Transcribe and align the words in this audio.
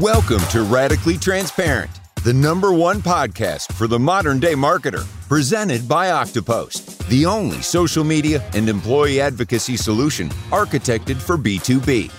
Welcome 0.00 0.40
to 0.50 0.62
Radically 0.64 1.16
Transparent, 1.16 1.88
the 2.24 2.32
number 2.32 2.72
one 2.72 3.00
podcast 3.00 3.72
for 3.74 3.86
the 3.86 3.96
modern 3.96 4.40
day 4.40 4.54
marketer, 4.54 5.06
presented 5.28 5.88
by 5.88 6.08
Oktopost, 6.08 7.06
the 7.06 7.24
only 7.24 7.62
social 7.62 8.02
media 8.02 8.42
and 8.54 8.68
employee 8.68 9.20
advocacy 9.20 9.76
solution 9.76 10.30
architected 10.50 11.14
for 11.14 11.38
B2B. 11.38 12.10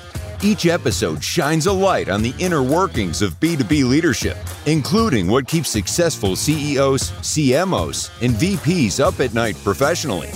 Each 0.42 0.68
episode 0.68 1.22
shines 1.22 1.66
a 1.66 1.74
light 1.74 2.08
on 2.08 2.22
the 2.22 2.34
inner 2.40 2.64
workings 2.64 3.22
of 3.22 3.38
B2B 3.42 3.84
leadership, 3.90 4.38
including 4.66 5.28
what 5.28 5.46
keeps 5.46 5.70
successful 5.70 6.38
CEOs, 6.38 7.12
CMOs, 7.12 8.10
and 8.24 8.36
VPs 8.36 9.02
up 9.02 9.20
at 9.20 9.34
night 9.34 9.58
professionally. 9.66 10.30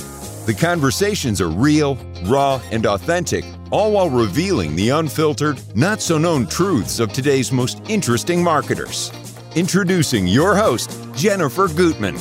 The 0.45 0.57
conversations 0.59 1.39
are 1.39 1.47
real, 1.47 1.95
raw, 2.25 2.59
and 2.71 2.85
authentic, 2.85 3.45
all 3.71 3.91
while 3.91 4.09
revealing 4.09 4.75
the 4.75 4.89
unfiltered, 4.89 5.61
not 5.75 6.01
so 6.01 6.17
known 6.17 6.47
truths 6.47 6.99
of 6.99 7.11
today's 7.13 7.51
most 7.51 7.81
interesting 7.87 8.43
marketers. 8.43 9.11
Introducing 9.55 10.27
your 10.27 10.55
host, 10.55 10.97
Jennifer 11.15 11.67
Gutman. 11.67 12.15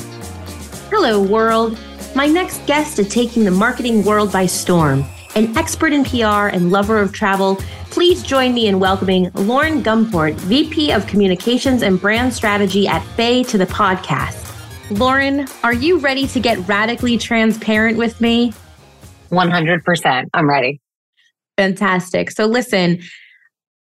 Hello, 0.89 1.21
world. 1.21 1.77
My 2.15 2.25
next 2.25 2.65
guest 2.65 2.99
is 2.99 3.07
taking 3.09 3.43
the 3.43 3.51
marketing 3.51 4.03
world 4.03 4.31
by 4.31 4.45
storm. 4.45 5.05
An 5.35 5.55
expert 5.55 5.93
in 5.93 6.03
PR 6.03 6.47
and 6.47 6.71
lover 6.71 6.99
of 6.99 7.13
travel, 7.13 7.57
please 7.91 8.23
join 8.23 8.53
me 8.53 8.67
in 8.67 8.79
welcoming 8.79 9.29
Lauren 9.35 9.83
Gumport, 9.83 10.33
VP 10.33 10.91
of 10.91 11.05
Communications 11.05 11.83
and 11.83 12.01
Brand 12.01 12.33
Strategy 12.33 12.87
at 12.87 13.03
Faye, 13.15 13.43
to 13.43 13.57
the 13.57 13.67
podcast. 13.67 14.45
Lauren, 14.97 15.47
are 15.63 15.73
you 15.73 15.99
ready 15.99 16.25
to 16.27 16.39
get 16.39 16.67
radically 16.67 17.17
transparent 17.17 17.97
with 17.97 18.19
me? 18.19 18.53
100%. 19.31 20.25
I'm 20.33 20.49
ready. 20.49 20.81
Fantastic. 21.59 22.31
So, 22.31 22.45
listen, 22.45 23.01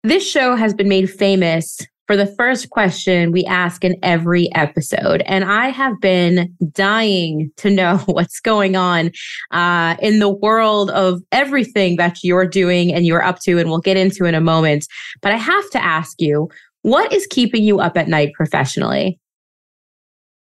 this 0.04 0.24
show 0.24 0.54
has 0.54 0.72
been 0.72 0.88
made 0.88 1.10
famous 1.10 1.80
for 2.06 2.16
the 2.16 2.28
first 2.38 2.70
question 2.70 3.32
we 3.32 3.44
ask 3.44 3.82
in 3.82 3.96
every 4.04 4.48
episode. 4.54 5.20
And 5.26 5.42
I 5.42 5.70
have 5.70 6.00
been 6.00 6.54
dying 6.70 7.50
to 7.56 7.68
know 7.68 7.96
what's 8.06 8.38
going 8.38 8.76
on 8.76 9.10
uh, 9.50 9.96
in 10.00 10.20
the 10.20 10.28
world 10.28 10.90
of 10.90 11.22
everything 11.32 11.96
that 11.96 12.22
you're 12.22 12.46
doing 12.46 12.94
and 12.94 13.04
you're 13.04 13.24
up 13.24 13.40
to, 13.40 13.58
and 13.58 13.68
we'll 13.68 13.80
get 13.80 13.96
into 13.96 14.26
in 14.26 14.36
a 14.36 14.40
moment. 14.40 14.86
But 15.20 15.32
I 15.32 15.36
have 15.36 15.68
to 15.70 15.84
ask 15.84 16.20
you, 16.20 16.48
what 16.82 17.12
is 17.12 17.26
keeping 17.26 17.64
you 17.64 17.80
up 17.80 17.96
at 17.96 18.06
night 18.06 18.32
professionally? 18.34 19.18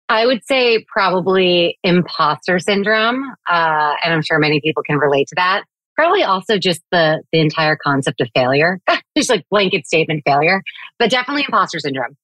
I 0.10 0.26
would 0.26 0.46
say 0.46 0.86
probably 0.92 1.80
imposter 1.86 2.60
syndrome. 2.60 3.24
Uh, 3.50 3.94
and 4.04 4.14
I'm 4.14 4.22
sure 4.22 4.40
many 4.40 4.60
people 4.60 4.84
can 4.84 4.98
relate 4.98 5.30
to 5.30 5.36
that. 5.36 5.64
Probably 5.96 6.24
also 6.24 6.58
just 6.58 6.82
the, 6.92 7.22
the 7.32 7.40
entire 7.40 7.78
concept 7.82 8.22
of 8.22 8.30
failure, 8.36 8.80
just 9.18 9.30
like 9.30 9.46
blanket 9.50 9.86
statement 9.86 10.24
failure, 10.26 10.62
but 11.00 11.12
definitely 11.12 11.44
imposter 11.44 11.80
syndrome. 11.80 12.18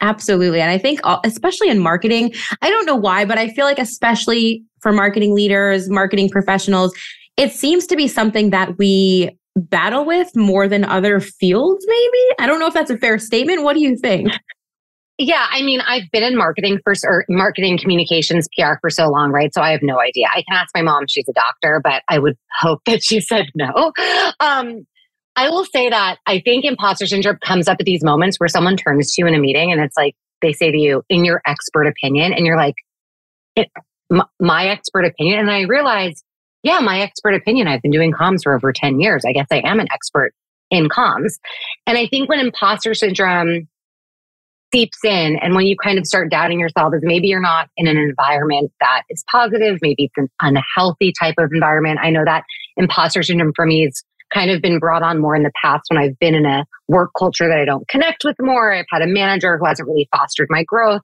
Absolutely. 0.00 0.60
And 0.60 0.70
I 0.70 0.78
think, 0.78 1.00
especially 1.24 1.68
in 1.68 1.78
marketing, 1.78 2.34
I 2.62 2.68
don't 2.68 2.84
know 2.84 2.96
why, 2.96 3.24
but 3.24 3.38
I 3.38 3.48
feel 3.48 3.64
like, 3.64 3.78
especially 3.78 4.62
for 4.80 4.92
marketing 4.92 5.34
leaders, 5.34 5.88
marketing 5.88 6.28
professionals, 6.28 6.94
it 7.36 7.52
seems 7.52 7.86
to 7.86 7.96
be 7.96 8.06
something 8.06 8.50
that 8.50 8.76
we 8.76 9.36
battle 9.56 10.04
with 10.04 10.34
more 10.34 10.68
than 10.68 10.84
other 10.84 11.20
fields, 11.20 11.84
maybe. 11.88 12.34
I 12.38 12.46
don't 12.46 12.58
know 12.58 12.66
if 12.66 12.74
that's 12.74 12.90
a 12.90 12.98
fair 12.98 13.18
statement. 13.18 13.62
What 13.62 13.74
do 13.74 13.80
you 13.80 13.96
think? 13.96 14.28
Yeah, 15.18 15.46
I 15.48 15.62
mean, 15.62 15.80
I've 15.80 16.10
been 16.10 16.24
in 16.24 16.36
marketing 16.36 16.80
for 16.82 16.92
or 17.04 17.24
marketing 17.28 17.78
communications 17.78 18.48
PR 18.58 18.74
for 18.80 18.90
so 18.90 19.08
long, 19.08 19.30
right? 19.30 19.54
So 19.54 19.62
I 19.62 19.70
have 19.70 19.82
no 19.82 20.00
idea. 20.00 20.26
I 20.26 20.42
can 20.42 20.56
ask 20.56 20.70
my 20.74 20.82
mom; 20.82 21.04
she's 21.08 21.28
a 21.28 21.32
doctor, 21.32 21.80
but 21.82 22.02
I 22.08 22.18
would 22.18 22.36
hope 22.60 22.80
that 22.86 23.02
she 23.02 23.20
said 23.20 23.46
no. 23.54 23.92
Um, 24.40 24.86
I 25.36 25.50
will 25.50 25.64
say 25.64 25.88
that 25.88 26.18
I 26.26 26.40
think 26.40 26.64
imposter 26.64 27.06
syndrome 27.06 27.38
comes 27.44 27.68
up 27.68 27.76
at 27.78 27.86
these 27.86 28.02
moments 28.02 28.40
where 28.40 28.48
someone 28.48 28.76
turns 28.76 29.12
to 29.14 29.22
you 29.22 29.28
in 29.28 29.34
a 29.34 29.38
meeting 29.38 29.72
and 29.72 29.80
it's 29.80 29.96
like 29.96 30.14
they 30.42 30.52
say 30.52 30.70
to 30.72 30.78
you, 30.78 31.02
"In 31.08 31.24
your 31.24 31.40
expert 31.46 31.86
opinion," 31.86 32.32
and 32.32 32.44
you're 32.44 32.56
like, 32.56 32.74
"My 34.40 34.66
expert 34.66 35.04
opinion," 35.04 35.38
and 35.38 35.50
I 35.50 35.62
realize, 35.62 36.24
yeah, 36.64 36.80
my 36.80 37.00
expert 37.00 37.34
opinion. 37.34 37.68
I've 37.68 37.82
been 37.82 37.92
doing 37.92 38.12
comms 38.12 38.42
for 38.42 38.56
over 38.56 38.72
ten 38.72 38.98
years. 39.00 39.24
I 39.24 39.32
guess 39.32 39.46
I 39.52 39.62
am 39.64 39.78
an 39.78 39.86
expert 39.92 40.32
in 40.72 40.88
comms, 40.88 41.34
and 41.86 41.96
I 41.96 42.08
think 42.08 42.28
when 42.28 42.40
imposter 42.40 42.94
syndrome 42.94 43.68
seeps 44.74 45.04
in. 45.04 45.38
And 45.40 45.54
when 45.54 45.66
you 45.66 45.76
kind 45.82 45.98
of 45.98 46.06
start 46.06 46.30
doubting 46.30 46.58
yourself, 46.58 46.92
is 46.94 47.02
maybe 47.04 47.28
you're 47.28 47.40
not 47.40 47.68
in 47.76 47.86
an 47.86 47.96
environment 47.96 48.72
that 48.80 49.02
is 49.08 49.24
positive, 49.30 49.78
maybe 49.82 50.04
it's 50.04 50.16
an 50.16 50.28
unhealthy 50.40 51.12
type 51.18 51.36
of 51.38 51.50
environment. 51.52 52.00
I 52.02 52.10
know 52.10 52.24
that 52.24 52.42
imposter 52.76 53.22
syndrome 53.22 53.52
for 53.54 53.66
me 53.66 53.84
has 53.84 54.02
kind 54.32 54.50
of 54.50 54.60
been 54.60 54.80
brought 54.80 55.02
on 55.02 55.20
more 55.20 55.36
in 55.36 55.44
the 55.44 55.52
past 55.62 55.84
when 55.88 56.02
I've 56.02 56.18
been 56.18 56.34
in 56.34 56.44
a 56.44 56.64
work 56.88 57.10
culture 57.16 57.46
that 57.46 57.58
I 57.58 57.64
don't 57.64 57.86
connect 57.86 58.24
with 58.24 58.34
more. 58.40 58.72
I've 58.72 58.86
had 58.90 59.02
a 59.02 59.06
manager 59.06 59.56
who 59.58 59.64
hasn't 59.64 59.88
really 59.88 60.08
fostered 60.14 60.48
my 60.50 60.64
growth. 60.64 61.02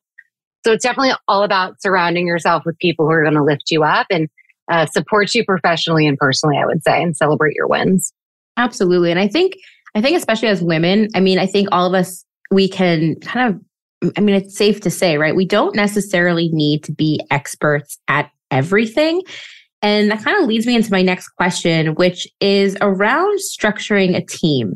So 0.66 0.72
it's 0.72 0.82
definitely 0.82 1.12
all 1.28 1.44
about 1.44 1.80
surrounding 1.80 2.26
yourself 2.26 2.64
with 2.66 2.76
people 2.78 3.06
who 3.06 3.12
are 3.12 3.22
going 3.22 3.34
to 3.34 3.44
lift 3.44 3.70
you 3.70 3.84
up 3.84 4.06
and 4.10 4.28
uh, 4.70 4.86
support 4.86 5.32
you 5.34 5.44
professionally 5.44 6.06
and 6.06 6.19
personally, 6.19 6.59
I 6.60 6.66
would 6.66 6.82
say, 6.82 7.00
and 7.03 7.16
celebrate 7.16 7.54
your 7.54 7.69
wins. 7.69 8.12
Absolutely. 8.56 9.10
And 9.10 9.20
I 9.20 9.28
think, 9.28 9.54
I 9.94 10.03
think 10.03 10.16
especially 10.16 10.48
as 10.48 10.60
women, 10.60 11.09
I 11.14 11.20
mean, 11.20 11.38
I 11.38 11.47
think 11.47 11.69
all 11.72 11.86
of 11.86 11.94
us 11.94 12.25
we 12.50 12.69
can 12.69 13.16
kind 13.21 13.55
of, 14.03 14.12
I 14.16 14.21
mean, 14.21 14.34
it's 14.34 14.56
safe 14.56 14.81
to 14.81 14.91
say, 14.91 15.19
right? 15.19 15.37
We 15.37 15.44
don't 15.44 15.77
necessarily 15.77 16.49
need 16.53 16.84
to 16.84 16.93
be 16.93 17.21
experts 17.31 17.99
at 18.09 18.31
everything. 18.50 19.22
And 19.83 20.11
that 20.11 20.22
kind 20.22 20.37
of 20.41 20.47
leads 20.47 20.66
me 20.66 20.75
into 20.75 20.91
my 20.91 21.03
next 21.03 21.28
question, 21.31 21.94
which 21.94 22.27
is 22.41 22.77
around 22.81 23.39
structuring 23.39 24.16
a 24.16 24.25
team. 24.25 24.75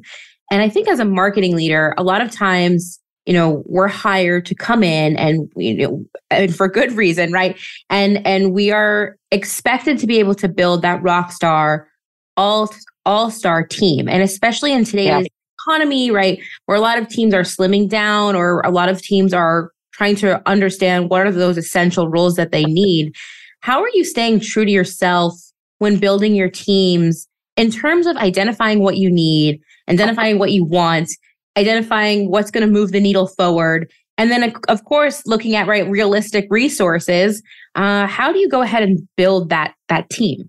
And 0.50 0.62
I 0.62 0.68
think 0.68 0.88
as 0.88 0.98
a 0.98 1.04
marketing 1.04 1.56
leader, 1.56 1.94
a 1.98 2.02
lot 2.02 2.22
of 2.22 2.30
times, 2.30 3.00
you 3.26 3.32
know, 3.32 3.62
we're 3.66 3.88
hired 3.88 4.46
to 4.46 4.54
come 4.54 4.82
in 4.82 5.16
and 5.16 5.50
you 5.56 5.74
know, 5.74 6.04
and 6.30 6.54
for 6.54 6.68
good 6.68 6.92
reason, 6.92 7.32
right? 7.32 7.58
And 7.90 8.26
and 8.26 8.52
we 8.52 8.70
are 8.70 9.16
expected 9.30 9.98
to 9.98 10.06
be 10.06 10.18
able 10.18 10.34
to 10.36 10.48
build 10.48 10.82
that 10.82 11.02
rock 11.02 11.32
star 11.32 11.88
all 12.36 12.70
all 13.06 13.30
star 13.30 13.66
team. 13.66 14.08
And 14.08 14.22
especially 14.22 14.72
in 14.72 14.84
today's 14.84 15.06
yeah 15.06 15.22
economy, 15.64 16.10
right? 16.10 16.40
Where 16.66 16.76
a 16.76 16.80
lot 16.80 16.98
of 16.98 17.08
teams 17.08 17.34
are 17.34 17.42
slimming 17.42 17.88
down 17.88 18.36
or 18.36 18.60
a 18.60 18.70
lot 18.70 18.88
of 18.88 19.02
teams 19.02 19.32
are 19.32 19.70
trying 19.92 20.16
to 20.16 20.42
understand 20.48 21.10
what 21.10 21.26
are 21.26 21.30
those 21.30 21.56
essential 21.56 22.08
roles 22.08 22.34
that 22.34 22.52
they 22.52 22.64
need. 22.64 23.14
How 23.60 23.80
are 23.80 23.90
you 23.94 24.04
staying 24.04 24.40
true 24.40 24.64
to 24.64 24.70
yourself 24.70 25.34
when 25.78 25.98
building 25.98 26.34
your 26.34 26.50
teams 26.50 27.28
in 27.56 27.70
terms 27.70 28.06
of 28.06 28.16
identifying 28.16 28.80
what 28.80 28.96
you 28.96 29.10
need, 29.10 29.60
identifying 29.88 30.38
what 30.38 30.50
you 30.50 30.64
want, 30.64 31.08
identifying 31.56 32.30
what's 32.30 32.50
going 32.50 32.66
to 32.66 32.72
move 32.72 32.90
the 32.90 33.00
needle 33.00 33.28
forward, 33.28 33.90
and 34.18 34.30
then 34.30 34.52
of 34.68 34.84
course 34.84 35.22
looking 35.26 35.54
at 35.54 35.66
right 35.66 35.88
realistic 35.88 36.46
resources. 36.50 37.42
Uh, 37.74 38.06
how 38.06 38.32
do 38.32 38.38
you 38.38 38.48
go 38.48 38.62
ahead 38.62 38.82
and 38.82 39.06
build 39.16 39.48
that 39.50 39.74
that 39.88 40.10
team? 40.10 40.48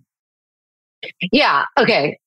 Yeah. 1.31 1.65
Okay 1.77 2.17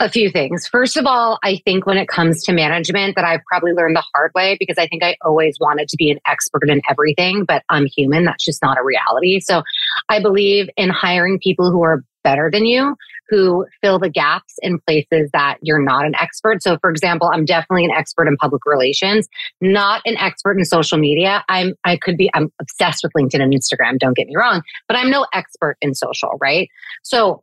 a 0.00 0.08
few 0.08 0.30
things. 0.30 0.66
First 0.66 0.96
of 0.96 1.04
all, 1.06 1.38
I 1.44 1.60
think 1.64 1.84
when 1.84 1.98
it 1.98 2.08
comes 2.08 2.42
to 2.44 2.52
management, 2.52 3.16
that 3.16 3.24
I've 3.24 3.44
probably 3.46 3.72
learned 3.72 3.94
the 3.94 4.04
hard 4.14 4.32
way 4.34 4.56
because 4.58 4.78
I 4.78 4.86
think 4.86 5.02
I 5.02 5.14
always 5.22 5.58
wanted 5.60 5.88
to 5.88 5.96
be 5.96 6.10
an 6.10 6.18
expert 6.26 6.68
in 6.68 6.80
everything, 6.88 7.44
but 7.44 7.62
I'm 7.68 7.84
human. 7.84 8.24
That's 8.24 8.42
just 8.42 8.62
not 8.62 8.78
a 8.78 8.82
reality. 8.82 9.40
So 9.40 9.62
I 10.08 10.20
believe 10.20 10.70
in 10.78 10.88
hiring 10.88 11.38
people 11.38 11.70
who 11.70 11.82
are 11.82 12.02
better 12.24 12.50
than 12.50 12.64
you, 12.64 12.96
who 13.28 13.66
fill 13.82 13.98
the 13.98 14.08
gaps 14.08 14.54
in 14.62 14.78
places 14.86 15.30
that 15.32 15.58
you're 15.62 15.82
not 15.82 16.06
an 16.06 16.14
expert. 16.14 16.62
So, 16.62 16.78
for 16.80 16.90
example, 16.90 17.30
I'm 17.32 17.44
definitely 17.44 17.84
an 17.84 17.92
expert 17.92 18.26
in 18.26 18.36
public 18.36 18.62
relations, 18.66 19.28
not 19.60 20.02
an 20.06 20.16
expert 20.16 20.58
in 20.58 20.64
social 20.64 20.98
media. 20.98 21.44
I'm, 21.48 21.74
I 21.84 21.96
could 21.96 22.16
be, 22.16 22.30
I'm 22.34 22.50
obsessed 22.60 23.02
with 23.02 23.12
LinkedIn 23.12 23.42
and 23.42 23.52
Instagram. 23.52 23.98
Don't 23.98 24.16
get 24.16 24.26
me 24.26 24.34
wrong, 24.36 24.62
but 24.88 24.96
I'm 24.96 25.10
no 25.10 25.26
expert 25.32 25.76
in 25.80 25.94
social, 25.94 26.36
right? 26.40 26.68
So 27.02 27.42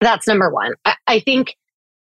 that's 0.00 0.26
number 0.26 0.50
one. 0.50 0.74
I, 0.84 0.94
I 1.06 1.20
think 1.20 1.56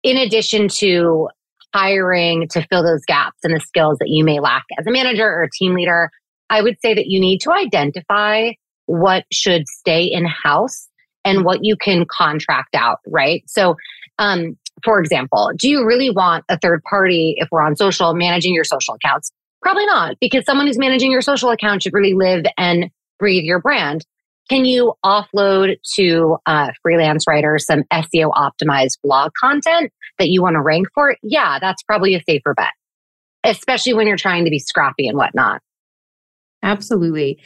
in 0.03 0.17
addition 0.17 0.67
to 0.67 1.29
hiring 1.73 2.47
to 2.49 2.65
fill 2.69 2.83
those 2.83 3.03
gaps 3.05 3.37
and 3.43 3.53
the 3.53 3.59
skills 3.59 3.97
that 3.99 4.09
you 4.09 4.23
may 4.23 4.39
lack 4.39 4.63
as 4.79 4.87
a 4.87 4.91
manager 4.91 5.25
or 5.25 5.43
a 5.43 5.49
team 5.51 5.75
leader, 5.75 6.09
I 6.49 6.61
would 6.61 6.77
say 6.81 6.93
that 6.93 7.07
you 7.07 7.19
need 7.19 7.39
to 7.41 7.51
identify 7.51 8.51
what 8.85 9.25
should 9.31 9.67
stay 9.67 10.05
in 10.05 10.25
house 10.25 10.87
and 11.23 11.45
what 11.45 11.59
you 11.61 11.75
can 11.75 12.05
contract 12.09 12.75
out, 12.75 12.99
right? 13.07 13.43
So, 13.47 13.75
um, 14.17 14.57
for 14.83 14.99
example, 14.99 15.51
do 15.55 15.69
you 15.69 15.85
really 15.85 16.09
want 16.09 16.45
a 16.49 16.57
third 16.57 16.81
party, 16.89 17.35
if 17.37 17.49
we're 17.51 17.61
on 17.61 17.75
social, 17.75 18.13
managing 18.15 18.53
your 18.53 18.63
social 18.63 18.95
accounts? 18.95 19.31
Probably 19.61 19.85
not, 19.85 20.15
because 20.19 20.45
someone 20.45 20.65
who's 20.65 20.79
managing 20.79 21.11
your 21.11 21.21
social 21.21 21.49
account 21.51 21.83
should 21.83 21.93
really 21.93 22.13
live 22.13 22.45
and 22.57 22.89
breathe 23.19 23.43
your 23.43 23.59
brand. 23.59 24.05
Can 24.49 24.65
you 24.65 24.93
offload 25.05 25.77
to 25.95 26.37
uh, 26.45 26.71
freelance 26.81 27.25
writers 27.27 27.65
some 27.65 27.83
SEO 27.93 28.31
optimized 28.31 28.97
blog 29.03 29.31
content 29.39 29.91
that 30.17 30.29
you 30.29 30.41
want 30.41 30.55
to 30.55 30.61
rank 30.61 30.87
for? 30.93 31.15
Yeah, 31.21 31.59
that's 31.59 31.83
probably 31.83 32.15
a 32.15 32.23
safer 32.27 32.53
bet, 32.55 32.71
especially 33.43 33.93
when 33.93 34.07
you're 34.07 34.17
trying 34.17 34.45
to 34.45 34.51
be 34.51 34.59
scrappy 34.59 35.07
and 35.07 35.17
whatnot. 35.17 35.61
Absolutely. 36.63 37.39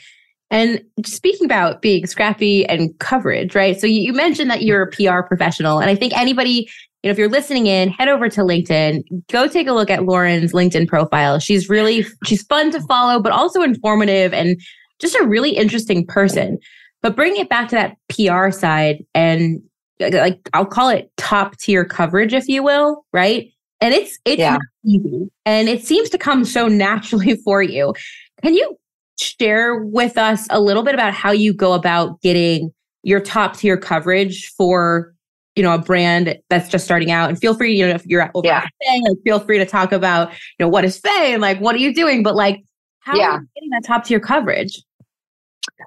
And 0.50 0.82
speaking 1.06 1.46
about 1.46 1.82
being 1.82 2.06
scrappy 2.06 2.66
and 2.68 2.98
coverage, 3.00 3.56
right? 3.56 3.80
So 3.80 3.88
you 3.88 4.14
mentioned 4.14 4.50
that 4.50 4.62
you're 4.62 4.84
a 4.84 4.92
PR 4.92 5.28
professional, 5.28 5.80
and 5.80 5.90
I 5.90 5.96
think 5.96 6.16
anybody 6.16 6.70
you 7.04 7.10
know, 7.10 7.12
if 7.12 7.18
you're 7.18 7.30
listening 7.30 7.68
in, 7.68 7.90
head 7.90 8.08
over 8.08 8.30
to 8.30 8.42
LinkedIn, 8.42 9.04
go 9.30 9.46
take 9.46 9.68
a 9.68 9.74
look 9.74 9.90
at 9.90 10.06
Lauren's 10.06 10.54
LinkedIn 10.54 10.88
profile. 10.88 11.38
She's 11.38 11.68
really, 11.68 12.06
she's 12.24 12.44
fun 12.44 12.72
to 12.72 12.80
follow, 12.82 13.22
but 13.22 13.34
also 13.34 13.62
informative 13.62 14.34
and 14.34 14.58
just 15.00 15.16
a 15.16 15.28
really 15.28 15.52
interesting 15.52 16.06
person. 16.06 16.60
But 17.04 17.16
bring 17.16 17.36
it 17.36 17.50
back 17.50 17.68
to 17.70 17.76
that 17.76 17.98
PR 18.10 18.50
side 18.50 19.06
and 19.14 19.62
like, 20.00 20.50
I'll 20.54 20.66
call 20.66 20.90
it 20.90 21.12
top 21.18 21.58
tier 21.58 21.86
coverage, 21.86 22.34
if 22.34 22.48
you 22.48 22.64
will, 22.64 23.06
right? 23.14 23.52
And 23.82 23.94
it's, 23.94 24.18
it's 24.26 24.40
yeah. 24.40 24.58
easy 24.86 25.30
and 25.46 25.70
it 25.70 25.86
seems 25.86 26.10
to 26.10 26.18
come 26.18 26.46
so 26.46 26.68
naturally 26.68 27.36
for 27.44 27.62
you. 27.62 27.94
Can 28.42 28.56
you 28.56 28.78
share 29.20 29.84
with 29.84 30.18
us 30.18 30.48
a 30.50 30.60
little 30.60 30.84
bit 30.84 30.94
about 30.94 31.14
how 31.14 31.32
you 31.32 31.54
go 31.54 31.74
about 31.74 32.22
getting 32.22 32.74
your 33.04 33.20
top 33.20 33.58
tier 33.58 33.78
coverage 33.78 34.52
for 34.58 35.14
you 35.56 35.62
know 35.62 35.74
a 35.74 35.78
brand 35.78 36.40
that's 36.50 36.70
just 36.70 36.86
starting 36.86 37.12
out 37.12 37.30
and 37.30 37.38
feel 37.38 37.54
free 37.54 37.78
you 37.78 37.86
know 37.86 37.94
if 37.94 38.06
you're 38.08 38.30
over 38.34 38.48
yeah. 38.48 38.62
Faye, 38.62 39.02
like 39.08 39.18
feel 39.24 39.40
free 39.40 39.60
to 39.60 39.66
talk 39.66 39.92
about 39.92 40.32
you 40.32 40.66
know 40.66 40.68
what 40.68 40.84
is 40.84 40.98
Faye 40.98 41.34
and 41.34 41.42
like 41.42 41.60
what 41.60 41.76
are 41.76 41.80
you 41.80 41.94
doing 41.94 42.24
but 42.24 42.36
like 42.36 42.64
how 43.02 43.16
yeah. 43.16 43.32
are 43.32 43.42
you 43.42 43.48
getting 43.56 43.70
that 43.70 43.84
top 43.86 44.06
tier 44.06 44.20
coverage 44.20 44.82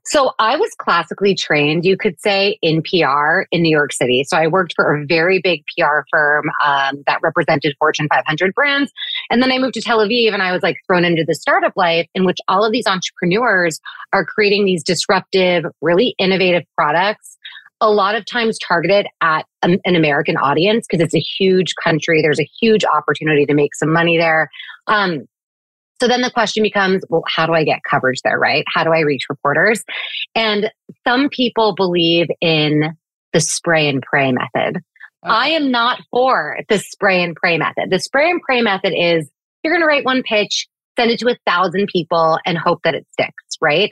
so 0.05 0.33
I 0.38 0.56
was 0.56 0.71
classically 0.79 1.35
trained, 1.35 1.85
you 1.85 1.97
could 1.97 2.21
say, 2.21 2.59
in 2.62 2.83
PR 2.83 3.43
in 3.50 3.62
New 3.62 3.71
York 3.71 3.93
City. 3.93 4.25
So 4.25 4.37
I 4.37 4.47
worked 4.47 4.75
for 4.75 4.94
a 4.94 5.06
very 5.06 5.41
big 5.43 5.62
PR 5.77 6.03
firm 6.11 6.44
um, 6.65 7.03
that 7.06 7.21
represented 7.23 7.75
Fortune 7.79 8.09
500 8.12 8.55
brands. 8.55 8.93
And 9.31 9.43
then 9.43 9.53
I 9.53 9.59
moved 9.59 9.75
to 9.75 9.81
Tel 9.81 9.99
Aviv 9.99 10.33
and 10.33 10.43
I 10.43 10.53
was 10.53 10.62
like 10.62 10.77
thrown 10.87 11.05
into 11.05 11.25
the 11.27 11.35
startup 11.35 11.73
life 11.77 12.06
in 12.15 12.25
which 12.25 12.38
all 12.49 12.65
of 12.65 12.73
these 12.73 12.87
entrepreneurs 12.87 13.81
are 14.12 14.25
creating 14.25 14.65
these 14.65 14.83
disruptive, 14.83 15.65
really 15.81 16.15
innovative 16.19 16.65
products 16.77 17.37
a 17.83 17.91
lot 17.91 18.15
of 18.15 18.25
times 18.25 18.59
targeted 18.59 19.06
at 19.21 19.44
an 19.62 19.79
American 19.85 20.37
audience 20.38 20.87
because 20.88 21.05
it's 21.05 21.15
a 21.15 21.21
huge 21.21 21.75
country. 21.83 22.23
There's 22.23 22.41
a 22.41 22.49
huge 22.61 22.85
opportunity 22.85 23.44
to 23.44 23.55
make 23.55 23.75
some 23.75 23.93
money 23.93 24.17
there. 24.17 24.49
Um, 24.87 25.27
so 26.01 26.09
then 26.09 26.21
the 26.21 26.31
question 26.31 26.63
becomes, 26.63 27.03
well, 27.09 27.23
how 27.27 27.47
do 27.47 27.53
I 27.53 27.65
get 27.65 27.81
coverage 27.89 28.21
there, 28.23 28.39
right? 28.39 28.65
How 28.73 28.85
do 28.85 28.93
I 28.93 29.01
reach 29.01 29.27
reporters? 29.29 29.83
And 30.35 30.71
some 31.07 31.29
people 31.31 31.75
believe 31.75 32.27
in 32.41 32.97
the 33.33 33.41
spray 33.41 33.89
and 33.89 34.03
pray 34.03 34.33
method. 34.33 34.77
Okay. 34.77 35.35
I 35.35 35.49
am 35.49 35.71
not 35.71 36.01
for 36.11 36.59
the 36.69 36.79
spray 36.79 37.23
and 37.23 37.35
pray 37.35 37.59
method. 37.59 37.91
The 37.91 37.99
spray 37.99 38.31
and 38.31 38.41
pray 38.43 38.63
method 38.63 38.93
is 38.95 39.29
you're 39.63 39.73
going 39.73 39.83
to 39.83 39.87
write 39.87 40.05
one 40.05 40.23
pitch, 40.23 40.69
send 40.99 41.11
it 41.11 41.19
to 41.21 41.29
a 41.29 41.37
thousand 41.47 41.89
people 41.93 42.39
and 42.45 42.59
hope 42.59 42.81
that 42.85 42.95
it 42.95 43.07
sticks, 43.13 43.57
right? 43.61 43.91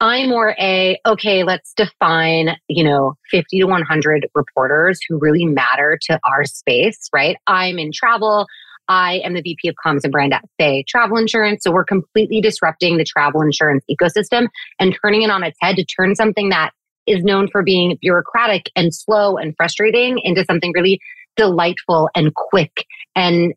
I'm 0.00 0.30
more 0.30 0.56
a, 0.58 0.98
okay, 1.06 1.44
let's 1.44 1.72
define, 1.74 2.56
you 2.66 2.82
know, 2.82 3.14
50 3.30 3.60
to 3.60 3.66
100 3.66 4.26
reporters 4.34 4.98
who 5.08 5.16
really 5.16 5.44
matter 5.44 5.96
to 6.08 6.18
our 6.24 6.44
space, 6.44 7.08
right? 7.14 7.36
I'm 7.46 7.78
in 7.78 7.92
travel. 7.94 8.46
I 8.88 9.20
am 9.24 9.34
the 9.34 9.42
VP 9.42 9.68
of 9.68 9.74
Comms 9.84 10.00
and 10.04 10.12
Brand 10.12 10.34
at 10.34 10.44
Faye 10.58 10.84
Travel 10.88 11.16
Insurance. 11.16 11.62
So 11.62 11.70
we're 11.70 11.84
completely 11.84 12.40
disrupting 12.40 12.98
the 12.98 13.04
travel 13.04 13.42
insurance 13.42 13.84
ecosystem 13.90 14.48
and 14.78 14.96
turning 15.02 15.22
it 15.22 15.30
on 15.30 15.42
its 15.44 15.58
head 15.60 15.76
to 15.76 15.84
turn 15.84 16.14
something 16.14 16.50
that 16.50 16.70
is 17.06 17.24
known 17.24 17.48
for 17.50 17.62
being 17.62 17.98
bureaucratic 18.00 18.70
and 18.76 18.94
slow 18.94 19.36
and 19.36 19.54
frustrating 19.56 20.20
into 20.22 20.44
something 20.44 20.72
really 20.74 21.00
delightful 21.36 22.08
and 22.14 22.34
quick 22.34 22.84
and 23.16 23.54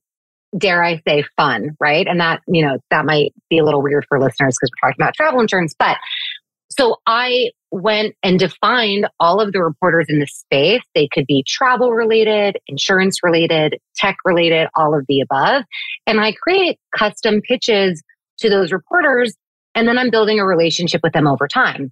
dare 0.57 0.83
I 0.83 1.01
say 1.07 1.23
fun, 1.35 1.75
right? 1.79 2.07
And 2.07 2.19
that, 2.21 2.41
you 2.47 2.65
know, 2.65 2.77
that 2.89 3.05
might 3.05 3.33
be 3.49 3.57
a 3.57 3.65
little 3.65 3.81
weird 3.81 4.05
for 4.07 4.19
listeners 4.19 4.55
because 4.59 4.71
we're 4.71 4.89
talking 4.89 5.03
about 5.03 5.13
travel 5.13 5.41
insurance, 5.41 5.75
but 5.77 5.97
so 6.71 6.97
I 7.05 7.51
went 7.75 8.15
and 8.23 8.39
defined 8.39 9.05
all 9.19 9.41
of 9.41 9.51
the 9.51 9.61
reporters 9.61 10.05
in 10.07 10.19
the 10.19 10.27
space. 10.27 10.81
They 10.95 11.09
could 11.11 11.27
be 11.27 11.43
travel 11.45 11.91
related, 11.91 12.57
insurance 12.67 13.19
related, 13.21 13.77
tech 13.97 14.15
related, 14.23 14.69
all 14.77 14.97
of 14.97 15.05
the 15.09 15.19
above. 15.19 15.63
And 16.07 16.21
I 16.21 16.31
create 16.31 16.79
custom 16.97 17.41
pitches 17.41 18.01
to 18.39 18.49
those 18.49 18.71
reporters. 18.71 19.35
And 19.75 19.89
then 19.89 19.97
I'm 19.97 20.09
building 20.09 20.39
a 20.39 20.45
relationship 20.45 21.01
with 21.03 21.11
them 21.11 21.27
over 21.27 21.49
time. 21.49 21.91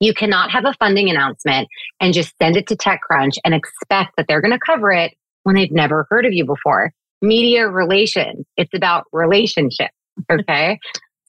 You 0.00 0.14
cannot 0.14 0.50
have 0.50 0.64
a 0.64 0.74
funding 0.80 1.10
announcement 1.10 1.68
and 2.00 2.14
just 2.14 2.32
send 2.40 2.56
it 2.56 2.66
to 2.68 2.76
TechCrunch 2.76 3.36
and 3.44 3.54
expect 3.54 4.12
that 4.16 4.24
they're 4.26 4.40
going 4.40 4.52
to 4.52 4.58
cover 4.58 4.92
it 4.92 5.12
when 5.42 5.56
they've 5.56 5.70
never 5.70 6.06
heard 6.08 6.24
of 6.24 6.32
you 6.32 6.46
before. 6.46 6.90
Media 7.20 7.68
relations, 7.68 8.46
it's 8.56 8.72
about 8.74 9.04
relationship. 9.12 9.90
Okay. 10.30 10.78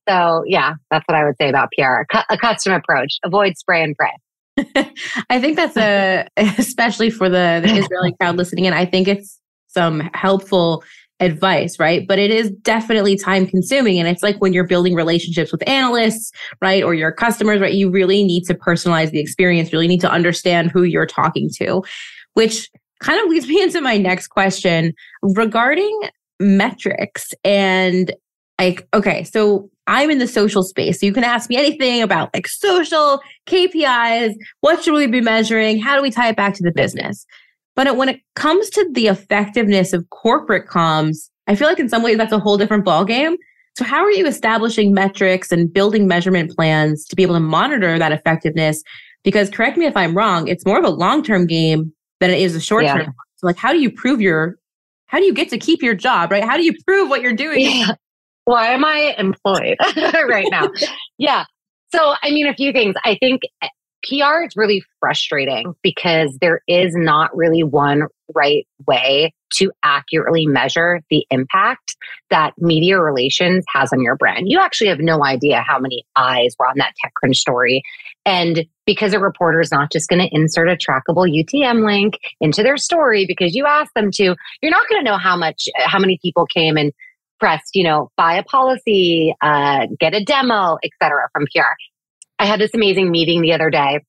So 0.07 0.44
yeah, 0.47 0.73
that's 0.91 1.05
what 1.07 1.15
I 1.15 1.25
would 1.25 1.35
say 1.39 1.50
about 1.50 1.69
PR. 1.77 2.03
A 2.29 2.38
custom 2.38 2.73
approach. 2.73 3.17
Avoid 3.23 3.57
spray 3.57 3.83
and 3.83 3.95
pray. 3.95 4.11
I 5.29 5.39
think 5.39 5.55
that's 5.55 5.77
a, 5.77 6.27
especially 6.38 7.09
for 7.09 7.29
the, 7.29 7.61
the 7.63 7.73
Israeli 7.77 8.13
crowd 8.19 8.35
listening 8.35 8.65
in, 8.65 8.73
I 8.73 8.85
think 8.85 9.07
it's 9.07 9.39
some 9.67 10.01
helpful 10.13 10.83
advice, 11.19 11.79
right? 11.79 12.07
But 12.07 12.19
it 12.19 12.31
is 12.31 12.51
definitely 12.61 13.15
time 13.15 13.47
consuming. 13.47 13.97
And 13.97 14.07
it's 14.07 14.21
like 14.21 14.38
when 14.38 14.53
you're 14.53 14.67
building 14.67 14.94
relationships 14.94 15.51
with 15.51 15.67
analysts, 15.67 16.31
right? 16.61 16.83
Or 16.83 16.94
your 16.94 17.11
customers, 17.11 17.61
right? 17.61 17.73
You 17.73 17.89
really 17.89 18.23
need 18.23 18.44
to 18.45 18.53
personalize 18.53 19.11
the 19.11 19.19
experience, 19.19 19.71
really 19.71 19.88
need 19.88 20.01
to 20.01 20.11
understand 20.11 20.71
who 20.71 20.83
you're 20.83 21.05
talking 21.05 21.50
to, 21.59 21.83
which 22.33 22.69
kind 23.00 23.21
of 23.21 23.29
leads 23.29 23.47
me 23.47 23.61
into 23.61 23.81
my 23.81 23.97
next 23.97 24.27
question 24.27 24.94
regarding 25.21 26.00
metrics 26.39 27.33
and 27.44 28.13
like, 28.59 28.88
okay, 28.94 29.23
so 29.23 29.69
I'm 29.88 30.09
in 30.09 30.19
the 30.19 30.27
social 30.27 30.63
space. 30.63 31.00
So 31.00 31.06
you 31.06 31.13
can 31.13 31.24
ask 31.24 31.50
me 31.50 31.57
anything 31.57 32.01
about 32.01 32.33
like 32.33 32.47
social 32.47 33.19
KPIs. 33.47 34.33
What 34.62 34.83
should 34.83 34.94
we 34.94 35.07
be 35.07 35.21
measuring? 35.21 35.80
How 35.80 35.95
do 35.95 36.01
we 36.01 36.12
tie 36.12 36.30
it 36.30 36.38
back 36.38 36.53
to 36.56 36.63
the 36.63 36.71
business? 36.71 37.25
But 37.75 37.97
when 37.97 38.09
it 38.09 38.21
comes 38.35 38.69
to 38.71 38.88
the 38.94 39.07
effectiveness 39.07 39.94
of 39.94 40.09
corporate 40.09 40.68
comms, 40.68 41.30
I 41.47 41.56
feel 41.56 41.68
like 41.68 41.80
in 41.80 41.89
some 41.89 42.03
ways 42.03 42.18
that's 42.18 42.31
a 42.31 42.39
whole 42.39 42.57
different 42.57 42.85
ballgame. 42.85 43.35
So 43.75 43.83
how 43.83 44.03
are 44.03 44.12
you 44.12 44.27
establishing 44.27 44.94
metrics 44.94 45.51
and 45.51 45.74
building 45.74 46.07
measurement 46.07 46.56
plans 46.56 47.06
to 47.06 47.15
be 47.15 47.24
able 47.24 47.33
to 47.33 47.39
monitor 47.39 47.97
that 47.97 48.12
effectiveness? 48.12 48.83
Because 49.24 49.50
correct 49.50 49.77
me 49.77 49.86
if 49.86 49.97
I'm 49.97 50.15
wrong, 50.15 50.47
it's 50.47 50.65
more 50.65 50.77
of 50.77 50.86
a 50.86 50.89
long-term 50.89 51.47
game 51.47 51.91
than 52.19 52.29
it 52.29 52.39
is 52.39 52.56
a 52.56 52.62
short-term. 52.62 53.00
Yeah. 53.00 53.12
So 53.38 53.47
like 53.47 53.57
how 53.57 53.74
do 53.74 53.79
you 53.79 53.91
prove 53.91 54.21
your 54.21 54.57
how 55.07 55.19
do 55.19 55.25
you 55.25 55.33
get 55.33 55.50
to 55.50 55.59
keep 55.59 55.81
your 55.81 55.94
job, 55.94 56.31
right? 56.31 56.44
How 56.44 56.57
do 56.57 56.63
you 56.63 56.74
prove 56.86 57.09
what 57.09 57.21
you're 57.21 57.33
doing? 57.33 57.62
Yeah 57.62 57.95
why 58.45 58.68
am 58.68 58.84
I 58.86 59.16
employed 59.18 59.78
right 60.28 60.48
now? 60.50 60.69
yeah. 61.18 61.45
So, 61.94 62.13
I 62.22 62.31
mean, 62.31 62.48
a 62.48 62.54
few 62.54 62.72
things. 62.72 62.95
I 63.04 63.18
think 63.19 63.42
eh, 63.62 63.68
PR 64.04 64.44
is 64.45 64.56
really 64.56 64.84
frustrating 65.00 65.74
because 65.81 66.38
there 66.42 66.62
is 66.68 66.94
not 66.95 67.36
really 67.36 67.63
one 67.63 68.04
right 68.34 68.68
way 68.88 69.34
to 69.54 69.72
accurately 69.84 70.45
measure 70.48 71.01
the 71.10 71.25
impact 71.30 71.95
that 72.29 72.53
media 72.58 73.00
relations 73.00 73.63
has 73.74 73.94
on 73.94 74.01
your 74.01 74.15
brand. 74.15 74.46
You 74.50 74.60
actually 74.60 74.89
have 74.89 75.00
no 75.00 75.24
idea 75.24 75.63
how 75.65 75.79
many 75.79 76.06
eyes 76.15 76.56
were 76.58 76.67
on 76.67 76.77
that 76.77 76.94
TechCrunch 77.06 77.36
story. 77.36 77.84
And 78.25 78.65
because 78.86 79.13
a 79.13 79.20
reporter 79.20 79.62
is 79.62 79.72
not 79.72 79.91
just 79.91 80.10
going 80.10 80.22
to 80.22 80.36
insert 80.36 80.70
a 80.70 80.75
trackable 80.75 81.29
UTM 81.29 81.86
link 81.86 82.15
into 82.41 82.63
their 82.63 82.77
story 82.77 83.25
because 83.27 83.53
you 83.53 83.65
asked 83.65 83.94
them 83.96 84.10
to, 84.12 84.36
you're 84.62 84.72
not 84.72 84.89
going 84.89 85.03
to 85.03 85.10
know 85.10 85.17
how 85.17 85.38
much, 85.38 85.67
how 85.77 86.00
many 86.00 86.20
people 86.22 86.46
came 86.46 86.75
and 86.75 86.91
you 87.73 87.83
know, 87.83 88.09
buy 88.17 88.35
a 88.35 88.43
policy, 88.43 89.35
uh, 89.41 89.88
get 90.00 90.13
a 90.13 90.23
demo, 90.23 90.77
etc. 90.83 91.27
from 91.31 91.45
PR. 91.53 91.73
I 92.39 92.45
had 92.45 92.59
this 92.59 92.73
amazing 92.73 93.12
meeting 93.12 93.41
the 93.41 93.53
other 93.53 93.69
day 93.69 94.00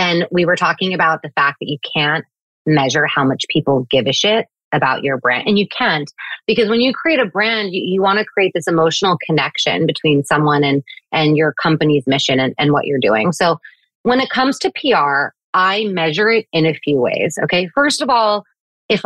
and 0.00 0.26
we 0.30 0.46
were 0.46 0.56
talking 0.56 0.94
about 0.94 1.20
the 1.22 1.30
fact 1.36 1.58
that 1.60 1.68
you 1.68 1.76
can't 1.94 2.24
measure 2.66 3.06
how 3.06 3.22
much 3.22 3.44
people 3.50 3.86
give 3.90 4.06
a 4.06 4.12
shit 4.12 4.46
about 4.72 5.02
your 5.02 5.18
brand. 5.18 5.46
And 5.46 5.58
you 5.58 5.66
can't 5.76 6.10
because 6.46 6.70
when 6.70 6.80
you 6.80 6.94
create 6.94 7.20
a 7.20 7.26
brand, 7.26 7.70
you, 7.72 7.82
you 7.84 8.02
want 8.02 8.18
to 8.18 8.24
create 8.24 8.52
this 8.54 8.66
emotional 8.66 9.18
connection 9.26 9.86
between 9.86 10.24
someone 10.24 10.64
and, 10.64 10.82
and 11.12 11.36
your 11.36 11.54
company's 11.60 12.06
mission 12.06 12.40
and, 12.40 12.54
and 12.56 12.72
what 12.72 12.86
you're 12.86 13.00
doing. 13.00 13.32
So 13.32 13.58
when 14.04 14.20
it 14.20 14.30
comes 14.30 14.58
to 14.60 14.72
PR, 14.74 15.34
I 15.52 15.84
measure 15.86 16.30
it 16.30 16.46
in 16.52 16.64
a 16.64 16.72
few 16.72 16.98
ways. 16.98 17.36
Okay. 17.42 17.68
First 17.74 18.00
of 18.00 18.08
all, 18.08 18.44
if 18.88 19.02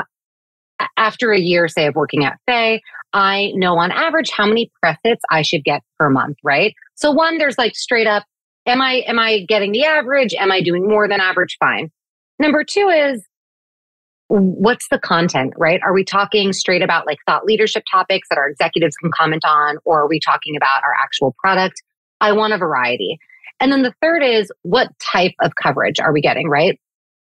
after 0.97 1.33
a 1.33 1.39
year, 1.39 1.69
say, 1.69 1.87
of 1.87 1.95
working 1.95 2.25
at 2.25 2.39
Faye, 2.47 2.83
I 3.13 3.53
know 3.55 3.79
on 3.79 3.93
average 3.93 4.31
how 4.31 4.47
many 4.47 4.71
press 4.81 4.99
hits 5.05 5.23
I 5.31 5.43
should 5.43 5.65
get 5.65 5.83
per 5.99 6.11
month, 6.11 6.39
right? 6.43 6.75
So 6.97 7.11
one, 7.11 7.39
there's 7.39 7.59
like 7.59 7.77
straight 7.77 8.07
up, 8.07 8.25
am 8.67 8.81
I 8.81 9.05
am 9.07 9.19
I 9.19 9.45
getting 9.47 9.73
the 9.73 9.85
average? 9.85 10.35
Am 10.35 10.51
I 10.51 10.61
doing 10.61 10.89
more 10.89 11.09
than 11.09 11.21
average? 11.21 11.57
Fine. 11.61 11.91
Number 12.39 12.65
two 12.65 12.89
is 12.89 13.25
what's 14.29 14.89
the 14.89 14.99
content, 14.99 15.53
right? 15.57 15.81
Are 15.85 15.93
we 15.93 16.03
talking 16.03 16.53
straight 16.53 16.83
about 16.83 17.07
like 17.07 17.19
thought 17.27 17.45
leadership 17.45 17.85
topics 17.91 18.29
that 18.31 18.39
our 18.39 18.49
executives 18.49 18.97
can 18.97 19.13
comment 19.13 19.45
on, 19.45 19.77
or 19.85 20.03
are 20.03 20.09
we 20.09 20.19
talking 20.19 20.57
about 20.57 20.83
our 20.83 20.95
actual 21.01 21.35
product? 21.39 21.83
I 22.21 22.33
want 22.33 22.53
a 22.53 22.59
variety. 22.59 23.19
And 23.61 23.71
then 23.71 23.83
the 23.83 23.95
third 24.03 24.23
is 24.23 24.51
what 24.63 24.89
type 24.99 25.35
of 25.41 25.53
coverage 25.63 26.01
are 26.01 26.13
we 26.13 26.21
getting, 26.21 26.49
right? 26.49 26.81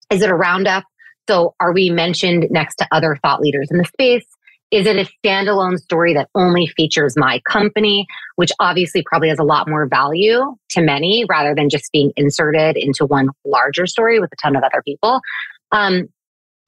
Is 0.10 0.22
it 0.22 0.30
a 0.30 0.36
roundup? 0.36 0.86
So 1.28 1.56
are 1.60 1.74
we 1.74 1.90
mentioned 1.90 2.48
next 2.50 2.76
to 2.78 2.88
other 2.92 3.18
thought 3.22 3.42
leaders 3.42 3.68
in 3.72 3.78
the 3.78 3.86
space? 3.86 4.26
Is 4.70 4.86
it 4.86 4.98
a 4.98 5.10
standalone 5.26 5.78
story 5.78 6.14
that 6.14 6.30
only 6.36 6.68
features 6.68 7.16
my 7.16 7.42
company, 7.50 8.06
which 8.36 8.52
obviously 8.60 9.04
probably 9.06 9.30
has 9.30 9.40
a 9.40 9.44
lot 9.44 9.70
more 9.70 9.88
value 9.88 10.56
to 10.72 10.82
many 10.82 11.26
rather 11.30 11.56
than 11.56 11.70
just 11.70 11.90
being 11.94 12.12
inserted 12.18 12.76
into 12.76 13.06
one 13.06 13.30
larger 13.46 13.88
story 13.88 14.20
with 14.20 14.30
a 14.34 14.36
ton 14.42 14.56
of 14.56 14.64
other 14.64 14.82
people? 14.86 15.22
Um, 15.72 16.10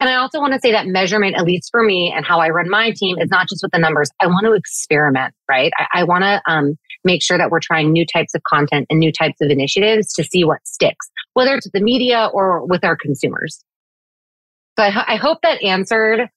And 0.01 0.09
I 0.09 0.15
also 0.15 0.39
want 0.39 0.53
to 0.53 0.59
say 0.61 0.71
that 0.71 0.87
measurement, 0.87 1.35
at 1.35 1.43
least 1.43 1.69
for 1.71 1.83
me 1.83 2.13
and 2.15 2.25
how 2.25 2.39
I 2.39 2.49
run 2.49 2.69
my 2.69 2.93
team, 2.95 3.17
is 3.19 3.29
not 3.29 3.49
just 3.49 3.61
with 3.61 3.71
the 3.73 3.79
numbers. 3.79 4.09
I 4.21 4.27
want 4.27 4.45
to 4.45 4.53
experiment, 4.53 5.33
right? 5.49 5.73
I, 5.77 5.99
I 5.99 6.03
want 6.05 6.23
to 6.23 6.41
um, 6.49 6.77
make 7.03 7.21
sure 7.21 7.37
that 7.37 7.49
we're 7.51 7.59
trying 7.59 7.91
new 7.91 8.05
types 8.05 8.33
of 8.33 8.41
content 8.43 8.87
and 8.89 8.99
new 8.99 9.11
types 9.11 9.41
of 9.41 9.49
initiatives 9.51 10.13
to 10.13 10.23
see 10.23 10.45
what 10.45 10.59
sticks, 10.65 11.09
whether 11.33 11.53
it's 11.53 11.65
with 11.65 11.73
the 11.73 11.81
media 11.81 12.29
or 12.31 12.65
with 12.65 12.85
our 12.85 12.95
consumers. 12.95 13.61
So 14.79 14.85
I, 14.85 15.13
I 15.13 15.15
hope 15.17 15.39
that 15.41 15.61
answered 15.61 16.29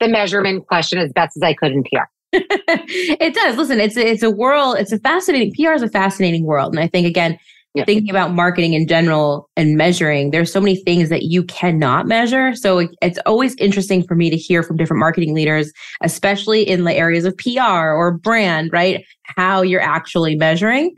the 0.00 0.08
measurement 0.08 0.66
question 0.66 0.98
as 0.98 1.10
best 1.14 1.34
as 1.38 1.42
I 1.42 1.54
could 1.54 1.72
in 1.72 1.82
PR. 1.82 2.04
it 2.32 3.34
does. 3.34 3.56
Listen, 3.56 3.80
it's 3.80 3.96
a, 3.96 4.06
it's 4.06 4.22
a 4.22 4.30
world. 4.30 4.76
It's 4.78 4.92
a 4.92 4.98
fascinating. 4.98 5.54
PR 5.54 5.72
is 5.72 5.80
a 5.80 5.88
fascinating 5.88 6.44
world, 6.44 6.74
and 6.74 6.84
I 6.84 6.88
think 6.88 7.06
again, 7.06 7.38
yeah. 7.72 7.86
thinking 7.86 8.10
about 8.10 8.34
marketing 8.34 8.74
in 8.74 8.86
general 8.86 9.48
and 9.56 9.78
measuring, 9.78 10.30
there's 10.30 10.52
so 10.52 10.60
many 10.60 10.76
things 10.76 11.08
that 11.08 11.22
you 11.22 11.42
cannot 11.44 12.06
measure. 12.06 12.54
So 12.54 12.86
it's 13.00 13.18
always 13.24 13.54
interesting 13.54 14.02
for 14.02 14.14
me 14.14 14.28
to 14.28 14.36
hear 14.36 14.62
from 14.62 14.76
different 14.76 15.00
marketing 15.00 15.34
leaders, 15.34 15.72
especially 16.02 16.68
in 16.68 16.84
the 16.84 16.94
areas 16.94 17.24
of 17.24 17.34
PR 17.38 17.92
or 17.92 18.12
brand, 18.12 18.74
right? 18.74 19.06
How 19.22 19.62
you're 19.62 19.80
actually 19.80 20.36
measuring. 20.36 20.94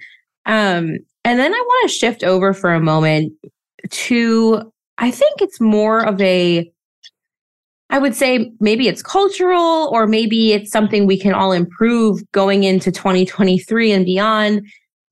Um, 0.46 0.98
and 1.24 1.38
then 1.38 1.54
I 1.54 1.60
want 1.64 1.90
to 1.90 1.96
shift 1.96 2.24
over 2.24 2.52
for 2.52 2.74
a 2.74 2.80
moment 2.80 3.34
to, 3.88 4.71
I 5.02 5.10
think 5.10 5.42
it's 5.42 5.60
more 5.60 6.06
of 6.06 6.20
a, 6.20 6.72
I 7.90 7.98
would 7.98 8.14
say 8.14 8.52
maybe 8.60 8.86
it's 8.86 9.02
cultural 9.02 9.90
or 9.92 10.06
maybe 10.06 10.52
it's 10.52 10.70
something 10.70 11.06
we 11.06 11.18
can 11.18 11.34
all 11.34 11.50
improve 11.50 12.22
going 12.30 12.62
into 12.62 12.92
2023 12.92 13.90
and 13.90 14.06
beyond. 14.06 14.62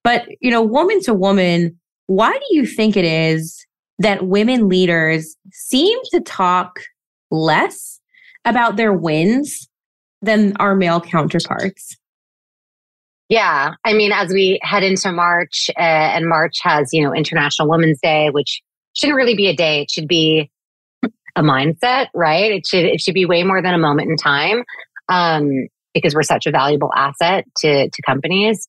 But, 0.04 0.26
you 0.40 0.48
know, 0.48 0.62
woman 0.62 1.02
to 1.02 1.12
woman, 1.12 1.76
why 2.06 2.30
do 2.30 2.56
you 2.56 2.66
think 2.66 2.96
it 2.96 3.04
is 3.04 3.66
that 3.98 4.28
women 4.28 4.68
leaders 4.68 5.36
seem 5.52 5.98
to 6.12 6.20
talk 6.20 6.78
less 7.32 8.00
about 8.44 8.76
their 8.76 8.92
wins 8.92 9.68
than 10.22 10.56
our 10.58 10.76
male 10.76 11.00
counterparts? 11.00 11.96
Yeah, 13.28 13.74
I 13.84 13.92
mean, 13.92 14.12
as 14.12 14.32
we 14.32 14.60
head 14.62 14.84
into 14.84 15.10
March, 15.10 15.68
uh, 15.76 15.80
and 15.80 16.28
March 16.28 16.58
has, 16.62 16.90
you 16.92 17.02
know, 17.02 17.12
International 17.12 17.68
Women's 17.68 18.00
Day, 18.00 18.30
which 18.30 18.62
shouldn't 19.00 19.16
really 19.16 19.36
be 19.36 19.48
a 19.48 19.56
day. 19.56 19.82
It 19.82 19.90
should 19.90 20.08
be 20.08 20.50
a 21.36 21.42
mindset, 21.42 22.08
right? 22.14 22.52
It 22.52 22.66
should 22.66 22.84
it 22.84 23.00
should 23.00 23.14
be 23.14 23.26
way 23.26 23.42
more 23.42 23.62
than 23.62 23.74
a 23.74 23.78
moment 23.78 24.10
in 24.10 24.16
time, 24.16 24.64
um, 25.08 25.68
because 25.94 26.14
we're 26.14 26.22
such 26.22 26.46
a 26.46 26.50
valuable 26.50 26.92
asset 26.94 27.44
to 27.58 27.88
to 27.88 28.02
companies. 28.02 28.66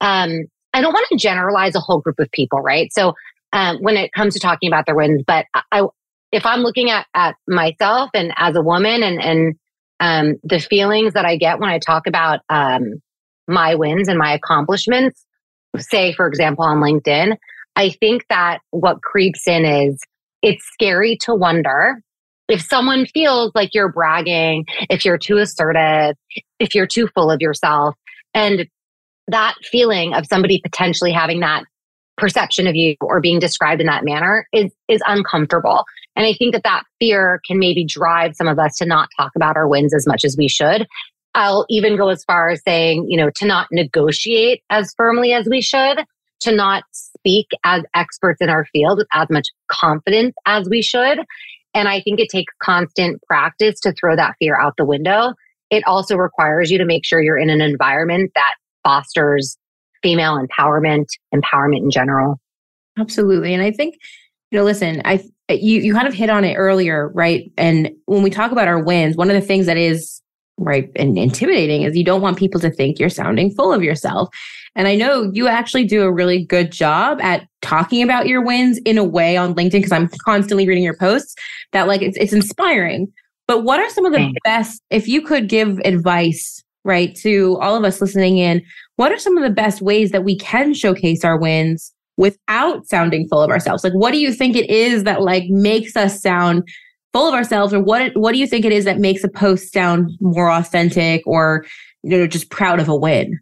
Um, 0.00 0.44
I 0.72 0.80
don't 0.80 0.92
want 0.92 1.06
to 1.10 1.16
generalize 1.16 1.74
a 1.76 1.80
whole 1.80 2.00
group 2.00 2.18
of 2.18 2.30
people, 2.32 2.60
right? 2.60 2.92
So 2.92 3.14
um, 3.52 3.78
when 3.80 3.96
it 3.96 4.12
comes 4.12 4.34
to 4.34 4.40
talking 4.40 4.68
about 4.68 4.86
their 4.86 4.96
wins, 4.96 5.22
but 5.26 5.46
I, 5.70 5.84
if 6.32 6.44
I'm 6.44 6.60
looking 6.60 6.90
at 6.90 7.06
at 7.14 7.36
myself 7.46 8.10
and 8.14 8.32
as 8.36 8.56
a 8.56 8.62
woman 8.62 9.02
and 9.02 9.22
and 9.22 9.54
um, 10.00 10.36
the 10.42 10.58
feelings 10.58 11.14
that 11.14 11.24
I 11.24 11.36
get 11.36 11.60
when 11.60 11.70
I 11.70 11.78
talk 11.78 12.06
about 12.06 12.40
um, 12.48 13.00
my 13.46 13.74
wins 13.76 14.08
and 14.08 14.18
my 14.18 14.32
accomplishments, 14.34 15.24
say 15.78 16.12
for 16.12 16.26
example 16.26 16.64
on 16.64 16.78
LinkedIn, 16.78 17.36
I 17.76 17.90
think 17.90 18.24
that 18.28 18.60
what 18.70 19.02
creeps 19.02 19.46
in 19.46 19.64
is 19.64 20.00
it's 20.42 20.64
scary 20.72 21.16
to 21.22 21.34
wonder 21.34 22.00
if 22.48 22.60
someone 22.60 23.06
feels 23.06 23.52
like 23.54 23.70
you're 23.72 23.90
bragging, 23.90 24.66
if 24.90 25.04
you're 25.04 25.18
too 25.18 25.38
assertive, 25.38 26.16
if 26.60 26.74
you're 26.74 26.86
too 26.86 27.08
full 27.14 27.30
of 27.30 27.40
yourself. 27.40 27.94
And 28.34 28.66
that 29.28 29.54
feeling 29.62 30.14
of 30.14 30.26
somebody 30.26 30.60
potentially 30.62 31.12
having 31.12 31.40
that 31.40 31.64
perception 32.16 32.66
of 32.66 32.74
you 32.74 32.94
or 33.00 33.20
being 33.20 33.38
described 33.38 33.80
in 33.80 33.86
that 33.86 34.04
manner 34.04 34.46
is 34.52 34.72
is 34.86 35.02
uncomfortable 35.06 35.84
and 36.14 36.24
i 36.24 36.32
think 36.32 36.52
that 36.52 36.62
that 36.62 36.84
fear 37.00 37.40
can 37.44 37.58
maybe 37.58 37.84
drive 37.84 38.36
some 38.36 38.46
of 38.46 38.56
us 38.56 38.76
to 38.76 38.86
not 38.86 39.08
talk 39.16 39.32
about 39.34 39.56
our 39.56 39.66
wins 39.66 39.92
as 39.92 40.06
much 40.06 40.24
as 40.24 40.36
we 40.38 40.46
should 40.46 40.86
i'll 41.34 41.66
even 41.68 41.96
go 41.96 42.08
as 42.10 42.22
far 42.22 42.50
as 42.50 42.62
saying 42.62 43.04
you 43.08 43.16
know 43.16 43.30
to 43.34 43.44
not 43.44 43.66
negotiate 43.72 44.62
as 44.70 44.94
firmly 44.96 45.32
as 45.32 45.48
we 45.48 45.60
should 45.60 46.04
to 46.38 46.52
not 46.52 46.84
speak 47.24 47.46
as 47.64 47.82
experts 47.94 48.40
in 48.40 48.48
our 48.48 48.66
field 48.66 48.98
with 48.98 49.08
as 49.12 49.28
much 49.30 49.48
confidence 49.70 50.34
as 50.46 50.68
we 50.68 50.82
should 50.82 51.20
and 51.74 51.88
i 51.88 52.00
think 52.00 52.20
it 52.20 52.28
takes 52.28 52.52
constant 52.62 53.20
practice 53.26 53.80
to 53.80 53.92
throw 53.92 54.14
that 54.14 54.34
fear 54.38 54.58
out 54.60 54.74
the 54.76 54.84
window 54.84 55.32
it 55.70 55.82
also 55.86 56.16
requires 56.16 56.70
you 56.70 56.78
to 56.78 56.84
make 56.84 57.04
sure 57.04 57.22
you're 57.22 57.38
in 57.38 57.50
an 57.50 57.60
environment 57.60 58.30
that 58.34 58.54
fosters 58.84 59.56
female 60.02 60.38
empowerment, 60.38 61.06
empowerment 61.34 61.78
in 61.78 61.90
general. 61.90 62.38
Absolutely. 62.98 63.54
And 63.54 63.62
I 63.62 63.72
think, 63.72 63.96
you 64.50 64.58
know, 64.58 64.64
listen, 64.64 65.02
I 65.04 65.24
you 65.48 65.80
you 65.80 65.92
kind 65.92 66.06
of 66.06 66.14
hit 66.14 66.30
on 66.30 66.44
it 66.44 66.54
earlier, 66.54 67.10
right? 67.14 67.50
And 67.58 67.90
when 68.06 68.22
we 68.22 68.30
talk 68.30 68.52
about 68.52 68.68
our 68.68 68.82
wins, 68.82 69.16
one 69.16 69.28
of 69.28 69.34
the 69.34 69.46
things 69.46 69.66
that 69.66 69.76
is 69.76 70.22
right 70.58 70.90
and 70.96 71.18
intimidating 71.18 71.82
is 71.82 71.96
you 71.96 72.04
don't 72.04 72.22
want 72.22 72.38
people 72.38 72.60
to 72.60 72.70
think 72.70 72.98
you're 72.98 73.08
sounding 73.08 73.50
full 73.50 73.72
of 73.72 73.82
yourself. 73.82 74.28
And 74.76 74.88
I 74.88 74.94
know 74.94 75.30
you 75.32 75.46
actually 75.48 75.84
do 75.84 76.02
a 76.02 76.12
really 76.12 76.44
good 76.44 76.72
job 76.72 77.20
at 77.20 77.46
talking 77.62 78.02
about 78.02 78.26
your 78.26 78.44
wins 78.44 78.78
in 78.84 78.98
a 78.98 79.04
way 79.04 79.36
on 79.36 79.54
LinkedIn 79.54 79.72
because 79.72 79.92
I'm 79.92 80.08
constantly 80.24 80.66
reading 80.66 80.84
your 80.84 80.96
posts 80.96 81.34
that 81.72 81.88
like 81.88 82.02
it's 82.02 82.16
it's 82.16 82.32
inspiring. 82.32 83.12
But 83.46 83.62
what 83.62 83.78
are 83.78 83.90
some 83.90 84.06
of 84.06 84.12
the 84.12 84.32
best 84.44 84.82
if 84.90 85.06
you 85.06 85.20
could 85.20 85.48
give 85.48 85.78
advice 85.84 86.64
right, 86.84 87.14
to 87.16 87.58
all 87.60 87.76
of 87.76 87.84
us 87.84 88.00
listening 88.00 88.38
in, 88.38 88.62
what 88.96 89.10
are 89.10 89.18
some 89.18 89.36
of 89.36 89.42
the 89.42 89.50
best 89.50 89.82
ways 89.82 90.10
that 90.10 90.24
we 90.24 90.38
can 90.38 90.74
showcase 90.74 91.24
our 91.24 91.38
wins 91.38 91.92
without 92.16 92.86
sounding 92.86 93.26
full 93.26 93.42
of 93.42 93.50
ourselves? 93.50 93.82
Like, 93.82 93.94
what 93.94 94.12
do 94.12 94.18
you 94.18 94.32
think 94.32 94.54
it 94.54 94.70
is 94.70 95.04
that 95.04 95.22
like 95.22 95.44
makes 95.48 95.96
us 95.96 96.20
sound 96.20 96.68
full 97.14 97.26
of 97.26 97.32
ourselves, 97.32 97.72
or 97.72 97.80
what 97.80 98.14
what 98.14 98.32
do 98.32 98.38
you 98.38 98.46
think 98.46 98.66
it 98.66 98.72
is 98.72 98.84
that 98.84 98.98
makes 98.98 99.24
a 99.24 99.28
post 99.28 99.72
sound 99.72 100.10
more 100.20 100.50
authentic, 100.50 101.22
or 101.26 101.64
you 102.02 102.18
know, 102.18 102.26
just 102.26 102.50
proud 102.50 102.80
of 102.80 102.88
a 102.88 102.96
win? 102.96 103.40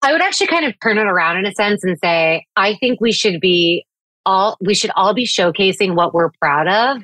I 0.00 0.12
would 0.12 0.22
actually 0.22 0.46
kind 0.46 0.64
of 0.64 0.74
turn 0.80 0.98
it 0.98 1.06
around 1.06 1.36
in 1.36 1.46
a 1.46 1.52
sense 1.52 1.84
and 1.84 1.98
say, 2.02 2.46
I 2.56 2.76
think 2.76 3.00
we 3.00 3.12
should 3.12 3.40
be 3.40 3.84
all 4.24 4.56
we 4.60 4.74
should 4.74 4.92
all 4.96 5.12
be 5.12 5.26
showcasing 5.26 5.94
what 5.94 6.14
we're 6.14 6.30
proud 6.40 6.68
of 6.68 7.02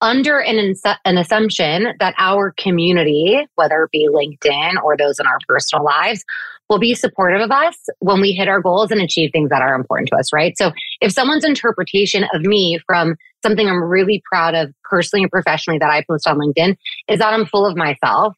under 0.00 0.38
an, 0.38 0.74
an 1.04 1.16
assumption 1.16 1.94
that 1.98 2.14
our 2.18 2.52
community, 2.58 3.38
whether 3.54 3.84
it 3.84 3.90
be 3.90 4.08
LinkedIn 4.08 4.74
or 4.82 4.96
those 4.96 5.18
in 5.18 5.26
our 5.26 5.38
personal 5.48 5.84
lives, 5.84 6.24
will 6.68 6.78
be 6.78 6.94
supportive 6.94 7.40
of 7.40 7.50
us 7.50 7.76
when 8.00 8.20
we 8.20 8.32
hit 8.32 8.48
our 8.48 8.60
goals 8.60 8.90
and 8.90 9.00
achieve 9.00 9.30
things 9.32 9.48
that 9.50 9.62
are 9.62 9.74
important 9.74 10.08
to 10.08 10.16
us, 10.16 10.32
right? 10.32 10.56
So 10.58 10.72
if 11.00 11.12
someone's 11.12 11.44
interpretation 11.44 12.24
of 12.34 12.42
me 12.42 12.78
from 12.86 13.16
something 13.44 13.68
I'm 13.68 13.82
really 13.82 14.22
proud 14.30 14.54
of 14.54 14.72
personally 14.82 15.22
and 15.22 15.30
professionally 15.30 15.78
that 15.78 15.90
I 15.90 16.04
post 16.08 16.26
on 16.26 16.38
LinkedIn 16.38 16.76
is 17.08 17.20
that 17.20 17.32
I'm 17.32 17.46
full 17.46 17.66
of 17.66 17.76
myself, 17.76 18.34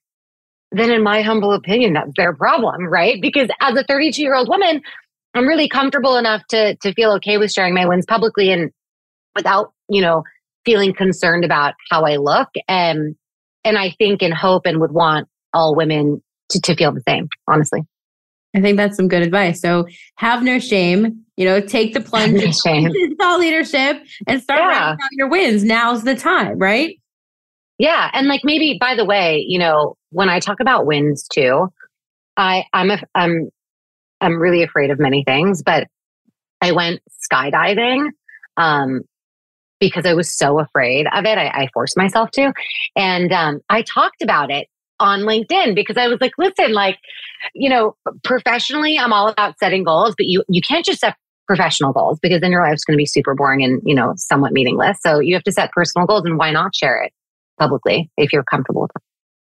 then 0.72 0.90
in 0.90 1.02
my 1.02 1.22
humble 1.22 1.52
opinion, 1.52 1.94
that's 1.94 2.12
their 2.16 2.34
problem, 2.34 2.86
right? 2.86 3.20
Because 3.22 3.48
as 3.60 3.76
a 3.76 3.84
32 3.84 4.20
year 4.20 4.34
old 4.34 4.48
woman, 4.48 4.82
I'm 5.34 5.46
really 5.46 5.68
comfortable 5.68 6.16
enough 6.16 6.42
to 6.48 6.76
to 6.76 6.92
feel 6.92 7.12
okay 7.12 7.38
with 7.38 7.52
sharing 7.52 7.74
my 7.74 7.86
wins 7.86 8.06
publicly 8.06 8.50
and 8.50 8.70
without, 9.34 9.72
you 9.88 10.00
know, 10.00 10.24
feeling 10.66 10.92
concerned 10.92 11.44
about 11.44 11.74
how 11.90 12.04
I 12.04 12.16
look. 12.16 12.48
And, 12.68 13.14
and 13.64 13.78
I 13.78 13.90
think 13.98 14.22
and 14.22 14.34
hope 14.34 14.66
and 14.66 14.80
would 14.80 14.92
want 14.92 15.28
all 15.54 15.76
women 15.76 16.22
to, 16.50 16.60
to 16.62 16.74
feel 16.74 16.92
the 16.92 17.02
same, 17.08 17.28
honestly. 17.46 17.82
I 18.56 18.60
think 18.62 18.78
that's 18.78 18.96
some 18.96 19.06
good 19.06 19.22
advice. 19.22 19.60
So 19.60 19.86
have 20.14 20.42
no 20.42 20.58
shame, 20.58 21.22
you 21.36 21.44
know, 21.44 21.60
take 21.60 21.92
the 21.92 22.00
plunge 22.00 22.40
into 22.40 23.14
thought 23.20 23.38
leadership 23.38 24.02
and 24.26 24.42
start 24.42 24.60
yeah. 24.60 24.66
writing 24.66 24.92
out 24.92 25.12
your 25.12 25.28
wins. 25.28 25.62
Now's 25.62 26.04
the 26.04 26.14
time, 26.14 26.58
right? 26.58 26.98
Yeah. 27.78 28.10
And 28.14 28.28
like 28.28 28.40
maybe 28.44 28.78
by 28.80 28.94
the 28.94 29.04
way, 29.04 29.44
you 29.46 29.58
know, 29.58 29.96
when 30.08 30.30
I 30.30 30.40
talk 30.40 30.60
about 30.60 30.86
wins 30.86 31.28
too, 31.30 31.68
I 32.38 32.64
I'm 32.72 32.90
a, 32.90 33.02
I'm 33.14 33.50
I'm 34.22 34.40
really 34.40 34.62
afraid 34.62 34.90
of 34.90 34.98
many 34.98 35.22
things, 35.22 35.62
but 35.62 35.86
I 36.62 36.72
went 36.72 37.02
skydiving 37.30 38.08
um 38.56 39.02
because 39.78 40.06
I 40.06 40.14
was 40.14 40.34
so 40.34 40.58
afraid 40.58 41.06
of 41.12 41.26
it. 41.26 41.36
I, 41.36 41.48
I 41.48 41.68
forced 41.74 41.98
myself 41.98 42.30
to. 42.32 42.54
And 42.96 43.30
um, 43.30 43.60
I 43.68 43.82
talked 43.82 44.22
about 44.22 44.50
it 44.50 44.68
on 45.00 45.20
LinkedIn 45.20 45.74
because 45.74 45.96
I 45.96 46.08
was 46.08 46.18
like, 46.20 46.32
listen, 46.38 46.72
like, 46.72 46.98
you 47.54 47.68
know, 47.68 47.96
professionally, 48.24 48.98
I'm 48.98 49.12
all 49.12 49.28
about 49.28 49.58
setting 49.58 49.84
goals, 49.84 50.14
but 50.16 50.26
you 50.26 50.42
you 50.48 50.60
can't 50.60 50.84
just 50.84 51.00
set 51.00 51.16
professional 51.46 51.92
goals 51.92 52.18
because 52.20 52.40
then 52.40 52.50
your 52.50 52.68
life's 52.68 52.84
going 52.84 52.96
to 52.96 53.00
be 53.00 53.06
super 53.06 53.34
boring 53.34 53.62
and, 53.62 53.80
you 53.84 53.94
know, 53.94 54.14
somewhat 54.16 54.52
meaningless. 54.52 54.98
So 55.00 55.20
you 55.20 55.34
have 55.34 55.44
to 55.44 55.52
set 55.52 55.70
personal 55.72 56.06
goals 56.06 56.24
and 56.24 56.38
why 56.38 56.50
not 56.50 56.74
share 56.74 57.02
it 57.02 57.12
publicly 57.58 58.10
if 58.16 58.32
you're 58.32 58.44
comfortable 58.44 58.82
with 58.82 58.90
it. 58.96 59.02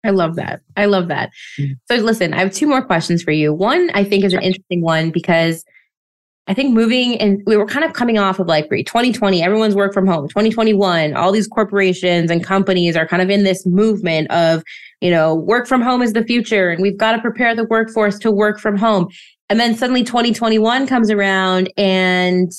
I 0.03 0.11
love 0.11 0.35
that. 0.37 0.61
I 0.75 0.85
love 0.85 1.09
that. 1.09 1.31
Mm-hmm. 1.59 1.73
So 1.89 2.03
listen, 2.03 2.33
I 2.33 2.39
have 2.39 2.53
two 2.53 2.67
more 2.67 2.81
questions 2.81 3.21
for 3.21 3.31
you. 3.31 3.53
One 3.53 3.91
I 3.93 4.03
think 4.03 4.23
is 4.23 4.33
an 4.33 4.41
interesting 4.41 4.81
one 4.81 5.11
because 5.11 5.63
I 6.51 6.53
think 6.53 6.73
moving 6.73 7.15
and 7.21 7.41
we 7.45 7.55
were 7.55 7.65
kind 7.65 7.85
of 7.85 7.93
coming 7.93 8.17
off 8.17 8.37
of 8.37 8.45
like 8.45 8.69
2020, 8.69 9.41
everyone's 9.41 9.73
work 9.73 9.93
from 9.93 10.05
home. 10.05 10.27
2021, 10.27 11.15
all 11.15 11.31
these 11.31 11.47
corporations 11.47 12.29
and 12.29 12.43
companies 12.43 12.97
are 12.97 13.07
kind 13.07 13.21
of 13.21 13.29
in 13.29 13.45
this 13.45 13.65
movement 13.65 14.29
of, 14.31 14.61
you 14.99 15.09
know, 15.09 15.33
work 15.33 15.65
from 15.65 15.81
home 15.81 16.01
is 16.01 16.11
the 16.11 16.25
future 16.25 16.69
and 16.69 16.81
we've 16.81 16.97
got 16.97 17.13
to 17.13 17.21
prepare 17.21 17.55
the 17.55 17.63
workforce 17.63 18.19
to 18.19 18.29
work 18.33 18.59
from 18.59 18.75
home. 18.75 19.07
And 19.49 19.61
then 19.61 19.77
suddenly 19.77 20.03
2021 20.03 20.87
comes 20.87 21.09
around 21.09 21.71
and 21.77 22.51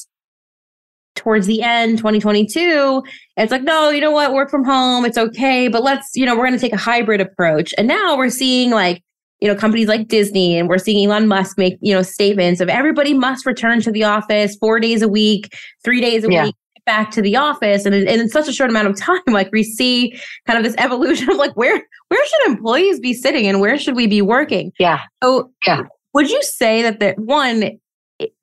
towards 1.15 1.47
the 1.47 1.61
end 1.61 1.99
2022 1.99 3.03
it's 3.37 3.53
like 3.53 3.63
no 3.63 3.91
you 3.91 4.01
know 4.01 4.11
what 4.11 4.33
work 4.33 4.49
from 4.51 4.65
home 4.65 5.05
it's 5.05 5.19
okay 5.19 5.69
but 5.69 5.83
let's 5.83 6.09
you 6.15 6.25
know 6.25 6.35
we're 6.35 6.47
going 6.47 6.55
to 6.55 6.59
take 6.59 6.73
a 6.73 6.79
hybrid 6.79 7.21
approach 7.21 7.75
and 7.77 7.87
now 7.87 8.17
we're 8.17 8.31
seeing 8.31 8.71
like 8.71 9.03
you 9.43 9.49
know 9.49 9.57
companies 9.57 9.89
like 9.89 10.09
disney 10.09 10.57
and 10.57 10.69
we're 10.69 10.79
seeing 10.79 11.05
elon 11.05 11.27
musk 11.27 11.59
make 11.59 11.77
you 11.81 11.93
know 11.93 12.01
statements 12.01 12.61
of 12.61 12.69
everybody 12.69 13.13
must 13.13 13.45
return 13.45 13.83
to 13.83 13.91
the 13.91 14.05
office 14.05 14.57
four 14.57 14.79
days 14.81 15.03
a 15.03 15.09
week 15.09 15.55
three 15.85 16.01
days 16.01 16.25
a 16.25 16.31
yeah. 16.31 16.45
week 16.45 16.55
back 16.85 17.11
to 17.13 17.23
the 17.23 17.37
office. 17.37 17.85
And 17.85 17.95
in, 17.95 18.09
and 18.09 18.21
in 18.21 18.29
such 18.29 18.49
a 18.49 18.53
short 18.53 18.71
amount 18.71 18.89
of 18.89 18.97
time 19.01 19.21
like 19.29 19.51
we 19.53 19.63
see 19.63 20.19
kind 20.47 20.59
of 20.59 20.65
this 20.65 20.75
evolution 20.79 21.31
of 21.31 21.37
like 21.37 21.57
where 21.57 21.83
where 22.09 22.27
should 22.27 22.51
employees 22.51 23.01
be 23.01 23.15
sitting 23.15 23.47
and 23.47 23.61
where 23.61 23.79
should 23.79 23.97
we 23.97 24.07
be 24.07 24.23
working? 24.23 24.73
Yeah. 24.79 25.01
So 25.23 25.51
yeah. 25.67 25.83
would 26.15 26.31
you 26.31 26.43
say 26.43 26.83
that 26.83 27.01
the 27.01 27.15
one 27.19 27.79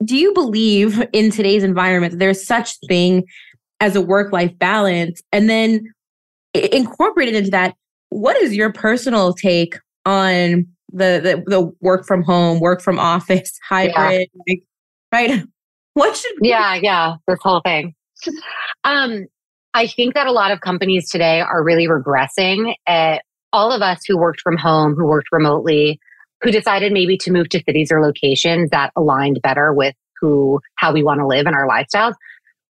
do 0.04 0.18
you 0.18 0.34
believe 0.34 1.04
in 1.14 1.32
today's 1.32 1.64
environment 1.64 2.12
that 2.12 2.18
there's 2.18 2.46
such 2.46 2.78
thing 2.88 3.24
as 3.80 3.96
a 3.96 4.02
work 4.02 4.34
life 4.34 4.58
balance? 4.58 5.22
And 5.32 5.50
then 5.50 5.82
incorporated 6.54 7.36
into 7.36 7.52
that 7.52 7.76
what 8.10 8.36
is 8.38 8.56
your 8.56 8.74
personal 8.74 9.34
take 9.34 9.78
on 10.06 10.68
the 10.92 11.44
the, 11.48 11.56
the 11.58 11.72
work 11.82 12.06
from 12.06 12.24
home 12.24 12.60
work 12.60 12.82
from 12.82 13.00
office 13.00 13.58
hybrid 13.70 14.28
yeah. 14.34 14.42
like, 14.48 14.64
right? 15.14 15.44
What 15.96 16.16
should 16.16 16.32
yeah 16.42 16.76
yeah 16.76 17.16
this 17.28 17.40
whole 17.42 17.62
thing. 17.66 17.94
Um 18.84 19.26
i 19.74 19.86
think 19.86 20.14
that 20.14 20.28
a 20.28 20.32
lot 20.32 20.52
of 20.52 20.62
companies 20.62 21.10
today 21.10 21.42
are 21.42 21.64
really 21.64 21.88
regressing 21.88 22.74
at 22.88 23.24
all 23.52 23.72
of 23.72 23.82
us 23.82 24.00
who 24.08 24.18
worked 24.18 24.40
from 24.40 24.56
home 24.56 24.96
who 24.96 25.06
worked 25.06 25.28
remotely 25.32 26.00
who 26.42 26.52
decided 26.52 26.94
maybe 26.94 27.18
to 27.18 27.32
move 27.32 27.50
to 27.50 27.62
cities 27.68 27.92
or 27.92 28.02
locations 28.02 28.70
that 28.70 28.92
aligned 28.96 29.42
better 29.44 29.74
with 29.74 29.96
who 30.22 30.60
how 30.76 30.94
we 30.94 31.04
want 31.04 31.20
to 31.20 31.28
live 31.28 31.46
and 31.46 31.56
our 31.56 31.68
lifestyles 31.68 32.14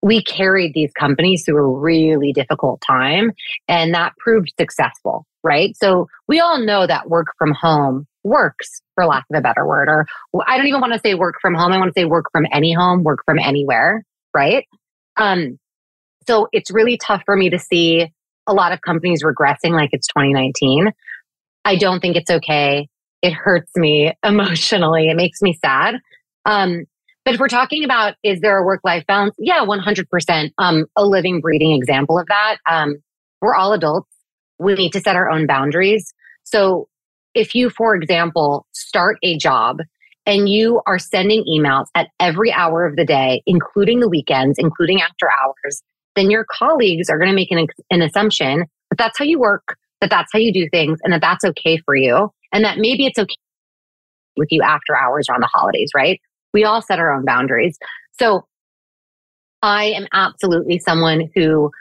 we 0.02 0.24
carried 0.24 0.74
these 0.74 0.92
companies 0.98 1.44
through 1.46 1.64
a 1.64 1.80
really 1.80 2.34
difficult 2.34 2.82
time 2.82 3.32
and 3.68 3.94
that 3.94 4.14
proved 4.18 4.52
successful 4.60 5.26
right? 5.44 5.76
So 5.78 6.08
we 6.28 6.40
all 6.40 6.60
know 6.60 6.88
that 6.88 7.10
work 7.10 7.28
from 7.38 7.54
home 7.54 8.08
works 8.24 8.82
for 8.96 9.06
lack 9.06 9.26
of 9.32 9.38
a 9.38 9.42
better 9.42 9.66
word 9.66 9.88
or 9.88 10.06
i 10.48 10.58
don't 10.58 10.68
even 10.68 10.82
want 10.82 10.94
to 10.94 11.00
say 11.00 11.16
work 11.16 11.36
from 11.42 11.54
home 11.54 11.72
i 11.72 11.78
want 11.78 11.94
to 11.94 12.00
say 12.00 12.06
work 12.06 12.26
from 12.32 12.46
any 12.52 12.74
home 12.74 13.04
work 13.04 13.20
from 13.26 13.40
anywhere 13.40 14.04
right 14.34 14.66
um 15.18 15.58
so 16.28 16.48
it's 16.52 16.70
really 16.70 16.98
tough 16.98 17.22
for 17.26 17.36
me 17.36 17.50
to 17.50 17.58
see 17.58 18.12
a 18.46 18.54
lot 18.54 18.72
of 18.72 18.82
companies 18.82 19.24
regressing 19.24 19.72
like 19.72 19.90
it's 19.94 20.08
2019 20.08 20.92
i 21.66 21.76
don't 21.76 22.02
think 22.02 22.16
it's 22.16 22.30
okay 22.30 22.88
it 23.22 23.34
hurts 23.34 23.72
me 23.76 24.14
emotionally. 24.24 25.10
It 25.10 25.16
makes 25.16 25.42
me 25.42 25.58
sad. 25.64 25.96
Um, 26.46 26.86
but 27.26 27.34
if 27.34 27.40
we're 27.40 27.48
talking 27.48 27.84
about 27.84 28.16
is 28.24 28.40
there 28.40 28.58
a 28.58 28.66
work 28.66 28.82
life 28.84 29.06
balance? 29.08 29.36
Yeah, 29.38 29.66
100%. 29.66 30.52
Um, 30.58 30.86
a 30.96 31.06
living, 31.06 31.42
breathing 31.42 31.74
example 31.74 32.18
of 32.18 32.28
that. 32.28 32.58
Um, 32.70 32.96
we're 33.42 33.56
all 33.56 33.74
adults. 33.74 34.10
We 34.58 34.74
need 34.74 34.94
to 34.94 35.02
set 35.02 35.16
our 35.16 35.30
own 35.30 35.46
boundaries. 35.46 36.14
So 36.44 36.88
if 37.34 37.56
you, 37.56 37.70
for 37.70 37.96
example, 37.96 38.66
start 38.72 39.18
a 39.24 39.38
job 39.38 39.80
and 40.26 40.50
you 40.50 40.82
are 40.86 41.00
sending 41.00 41.44
emails 41.46 41.86
at 41.96 42.10
every 42.20 42.52
hour 42.52 42.86
of 42.86 42.96
the 42.96 43.06
day, 43.06 43.42
including 43.46 44.00
the 44.00 44.10
weekends, 44.10 44.58
including 44.60 45.02
after 45.02 45.30
hours, 45.32 45.82
then 46.16 46.30
your 46.30 46.46
colleagues 46.52 47.10
are 47.10 47.18
going 47.18 47.30
to 47.30 47.36
make 47.36 47.52
an, 47.52 47.68
an 47.90 48.02
assumption 48.02 48.66
that 48.90 48.98
that's 48.98 49.18
how 49.18 49.26
you 49.26 49.40
work, 49.40 49.76
that 50.02 50.10
that's 50.10 50.32
how 50.34 50.40
you 50.40 50.52
do 50.54 50.68
things, 50.70 51.00
and 51.04 51.14
that 51.14 51.22
that's 51.22 51.44
okay 51.44 51.78
for 51.78 51.96
you 51.96 52.30
and 52.52 52.64
that 52.64 52.78
maybe 52.78 53.06
it's 53.06 53.20
okay 53.20 53.36
with 54.38 54.50
you 54.52 54.62
after 54.62 54.98
hours 54.98 55.28
or 55.30 55.36
on 55.36 55.42
the 55.42 55.50
holidays, 55.52 55.92
right? 55.96 56.20
We 56.54 56.64
all 56.64 56.82
set 56.82 57.00
our 57.00 57.14
own 57.14 57.26
boundaries. 57.26 57.78
So 58.20 58.46
I 59.62 59.86
am 59.86 60.08
absolutely 60.14 60.80
someone 60.80 61.30
who, 61.36 61.72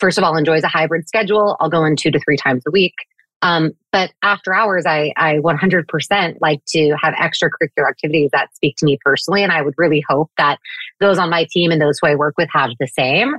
first 0.00 0.18
of 0.18 0.24
all, 0.24 0.36
enjoys 0.36 0.64
a 0.64 0.68
hybrid 0.68 1.08
schedule. 1.08 1.56
I'll 1.60 1.70
go 1.70 1.84
in 1.84 1.96
two 1.96 2.10
to 2.10 2.20
three 2.20 2.36
times 2.36 2.62
a 2.66 2.70
week. 2.70 2.94
Um, 3.42 3.72
but 3.92 4.12
after 4.22 4.52
hours, 4.52 4.84
I, 4.86 5.12
I 5.16 5.36
100% 5.36 6.36
like 6.40 6.64
to 6.68 6.96
have 7.00 7.14
extracurricular 7.14 7.88
activities 7.88 8.30
that 8.32 8.54
speak 8.54 8.76
to 8.78 8.84
me 8.84 8.98
personally. 9.04 9.42
And 9.42 9.52
I 9.52 9.62
would 9.62 9.74
really 9.76 10.02
hope 10.08 10.30
that 10.38 10.58
those 11.00 11.18
on 11.18 11.30
my 11.30 11.46
team 11.50 11.70
and 11.70 11.80
those 11.80 11.98
who 12.00 12.08
I 12.08 12.14
work 12.16 12.34
with 12.36 12.48
have 12.52 12.70
the 12.80 12.88
same. 12.88 13.34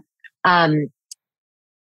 Um, 0.45 0.87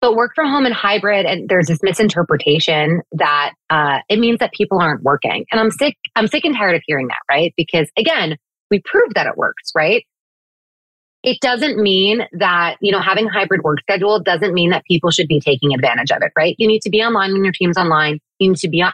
but 0.02 0.16
work 0.16 0.32
from 0.34 0.50
home 0.50 0.66
and 0.66 0.74
hybrid, 0.74 1.26
and 1.26 1.50
there's 1.50 1.68
this 1.68 1.80
misinterpretation 1.84 3.02
that 3.12 3.54
uh, 3.70 4.00
it 4.08 4.18
means 4.18 4.40
that 4.40 4.54
people 4.54 4.80
aren't 4.80 5.04
working. 5.04 5.46
And 5.52 5.60
I'm 5.60 5.72
sick. 5.72 5.98
I'm 6.16 6.28
sick 6.28 6.46
and 6.46 6.56
tired 6.56 6.76
of 6.76 6.82
hearing 6.88 7.08
that, 7.08 7.20
right? 7.30 7.54
Because 7.58 7.90
again, 7.98 8.38
we 8.72 8.82
proved 8.86 9.16
that 9.16 9.28
it 9.28 9.36
works, 9.36 9.72
right? 9.76 10.06
It 11.24 11.40
doesn't 11.42 11.78
mean 11.78 12.22
that 12.34 12.78
you 12.82 12.92
know 12.92 13.02
having 13.02 13.28
hybrid 13.28 13.62
work 13.64 13.80
schedule 13.82 14.22
doesn't 14.22 14.54
mean 14.54 14.70
that 14.72 14.86
people 14.86 15.12
should 15.12 15.28
be 15.28 15.40
taking 15.40 15.74
advantage 15.74 16.12
of 16.12 16.22
it, 16.22 16.32
right? 16.38 16.56
You 16.58 16.68
need 16.68 16.82
to 16.84 16.90
be 16.90 17.02
online 17.02 17.34
when 17.34 17.44
your 17.44 17.54
team's 17.54 17.78
online. 17.78 18.20
You 18.40 18.50
need 18.50 18.58
to 18.58 18.70
be 18.70 18.82
uh, 18.82 18.92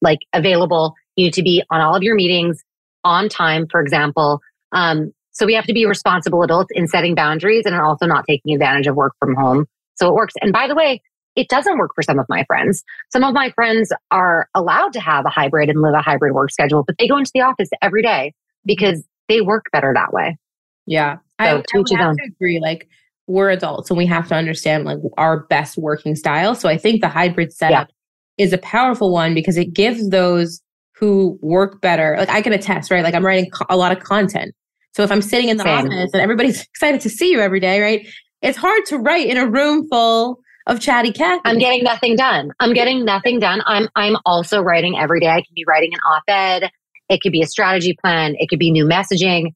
like 0.00 0.20
available. 0.32 0.94
You 1.16 1.26
need 1.26 1.34
to 1.34 1.42
be 1.42 1.62
on 1.70 1.80
all 1.80 1.94
of 1.94 2.02
your 2.02 2.14
meetings 2.14 2.62
on 3.04 3.28
time, 3.28 3.66
for 3.70 3.80
example. 3.80 4.40
Um, 4.72 5.12
so 5.32 5.46
we 5.46 5.54
have 5.54 5.66
to 5.66 5.72
be 5.72 5.86
responsible 5.86 6.42
adults 6.42 6.70
in 6.74 6.86
setting 6.88 7.14
boundaries 7.14 7.64
and 7.64 7.74
also 7.74 8.04
not 8.04 8.24
taking 8.28 8.52
advantage 8.52 8.86
of 8.86 8.96
work 8.96 9.14
from 9.20 9.34
home 9.34 9.66
so 10.00 10.08
it 10.08 10.14
works. 10.14 10.34
And 10.40 10.52
by 10.52 10.66
the 10.66 10.74
way, 10.74 11.02
it 11.36 11.48
doesn't 11.48 11.78
work 11.78 11.92
for 11.94 12.02
some 12.02 12.18
of 12.18 12.26
my 12.28 12.44
friends. 12.44 12.82
Some 13.12 13.22
of 13.22 13.34
my 13.34 13.50
friends 13.50 13.92
are 14.10 14.48
allowed 14.54 14.92
to 14.94 15.00
have 15.00 15.26
a 15.26 15.28
hybrid 15.28 15.68
and 15.68 15.80
live 15.80 15.94
a 15.94 16.02
hybrid 16.02 16.34
work 16.34 16.50
schedule, 16.50 16.82
but 16.84 16.96
they 16.98 17.06
go 17.06 17.18
into 17.18 17.30
the 17.32 17.42
office 17.42 17.68
every 17.82 18.02
day 18.02 18.32
because 18.64 19.04
they 19.28 19.42
work 19.42 19.66
better 19.72 19.92
that 19.94 20.12
way. 20.12 20.38
Yeah. 20.86 21.18
So 21.40 21.44
I, 21.44 21.50
I 21.50 21.78
would 21.78 21.90
have 21.98 22.16
to 22.16 22.22
agree. 22.24 22.60
Like 22.60 22.88
we're 23.26 23.50
adults 23.50 23.90
and 23.90 23.96
we 23.96 24.06
have 24.06 24.28
to 24.28 24.34
understand 24.34 24.84
like 24.84 24.98
our 25.16 25.44
best 25.46 25.78
working 25.78 26.16
style. 26.16 26.54
So 26.54 26.68
I 26.68 26.76
think 26.76 27.00
the 27.00 27.08
hybrid 27.08 27.52
setup 27.52 27.88
yeah. 28.36 28.44
is 28.44 28.52
a 28.52 28.58
powerful 28.58 29.12
one 29.12 29.34
because 29.34 29.56
it 29.56 29.72
gives 29.72 30.10
those 30.10 30.60
who 30.94 31.38
work 31.40 31.80
better. 31.80 32.16
Like 32.18 32.28
I 32.28 32.42
can 32.42 32.52
attest, 32.52 32.90
right? 32.90 33.04
Like 33.04 33.14
I'm 33.14 33.24
writing 33.24 33.50
co- 33.50 33.66
a 33.70 33.76
lot 33.76 33.92
of 33.92 34.00
content. 34.00 34.54
So 34.94 35.02
if 35.02 35.12
I'm 35.12 35.22
sitting 35.22 35.48
in 35.48 35.56
the 35.56 35.64
Same. 35.64 35.86
office 35.86 36.10
and 36.12 36.20
everybody's 36.20 36.62
excited 36.74 37.00
to 37.02 37.08
see 37.08 37.30
you 37.30 37.40
every 37.40 37.60
day, 37.60 37.80
right? 37.80 38.06
It's 38.42 38.58
hard 38.58 38.84
to 38.86 38.98
write 38.98 39.28
in 39.28 39.36
a 39.36 39.46
room 39.46 39.86
full 39.88 40.40
of 40.66 40.80
chatty 40.80 41.12
cats. 41.12 41.42
I'm 41.44 41.58
getting 41.58 41.84
nothing 41.84 42.16
done. 42.16 42.50
I'm 42.60 42.72
getting 42.72 43.04
nothing 43.04 43.38
done. 43.38 43.62
I'm 43.66 43.88
I'm 43.96 44.16
also 44.26 44.60
writing 44.60 44.98
every 44.98 45.20
day. 45.20 45.28
I 45.28 45.40
can 45.40 45.52
be 45.54 45.64
writing 45.66 45.90
an 45.92 46.00
op-ed. 46.00 46.70
It 47.08 47.20
could 47.22 47.32
be 47.32 47.42
a 47.42 47.46
strategy 47.46 47.96
plan. 48.02 48.34
It 48.38 48.48
could 48.48 48.58
be 48.58 48.70
new 48.70 48.84
messaging. 48.84 49.52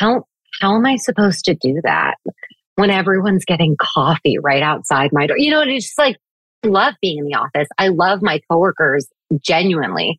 How 0.00 0.24
how 0.60 0.76
am 0.76 0.86
I 0.86 0.96
supposed 0.96 1.44
to 1.46 1.54
do 1.54 1.80
that 1.84 2.16
when 2.76 2.90
everyone's 2.90 3.44
getting 3.44 3.76
coffee 3.80 4.38
right 4.38 4.62
outside 4.62 5.10
my 5.12 5.26
door? 5.26 5.38
You 5.38 5.50
know, 5.50 5.62
it's 5.62 5.86
just 5.86 5.98
like 5.98 6.16
love 6.64 6.94
being 7.00 7.18
in 7.18 7.24
the 7.24 7.34
office. 7.34 7.68
I 7.78 7.88
love 7.88 8.20
my 8.22 8.40
coworkers 8.50 9.06
genuinely. 9.40 10.18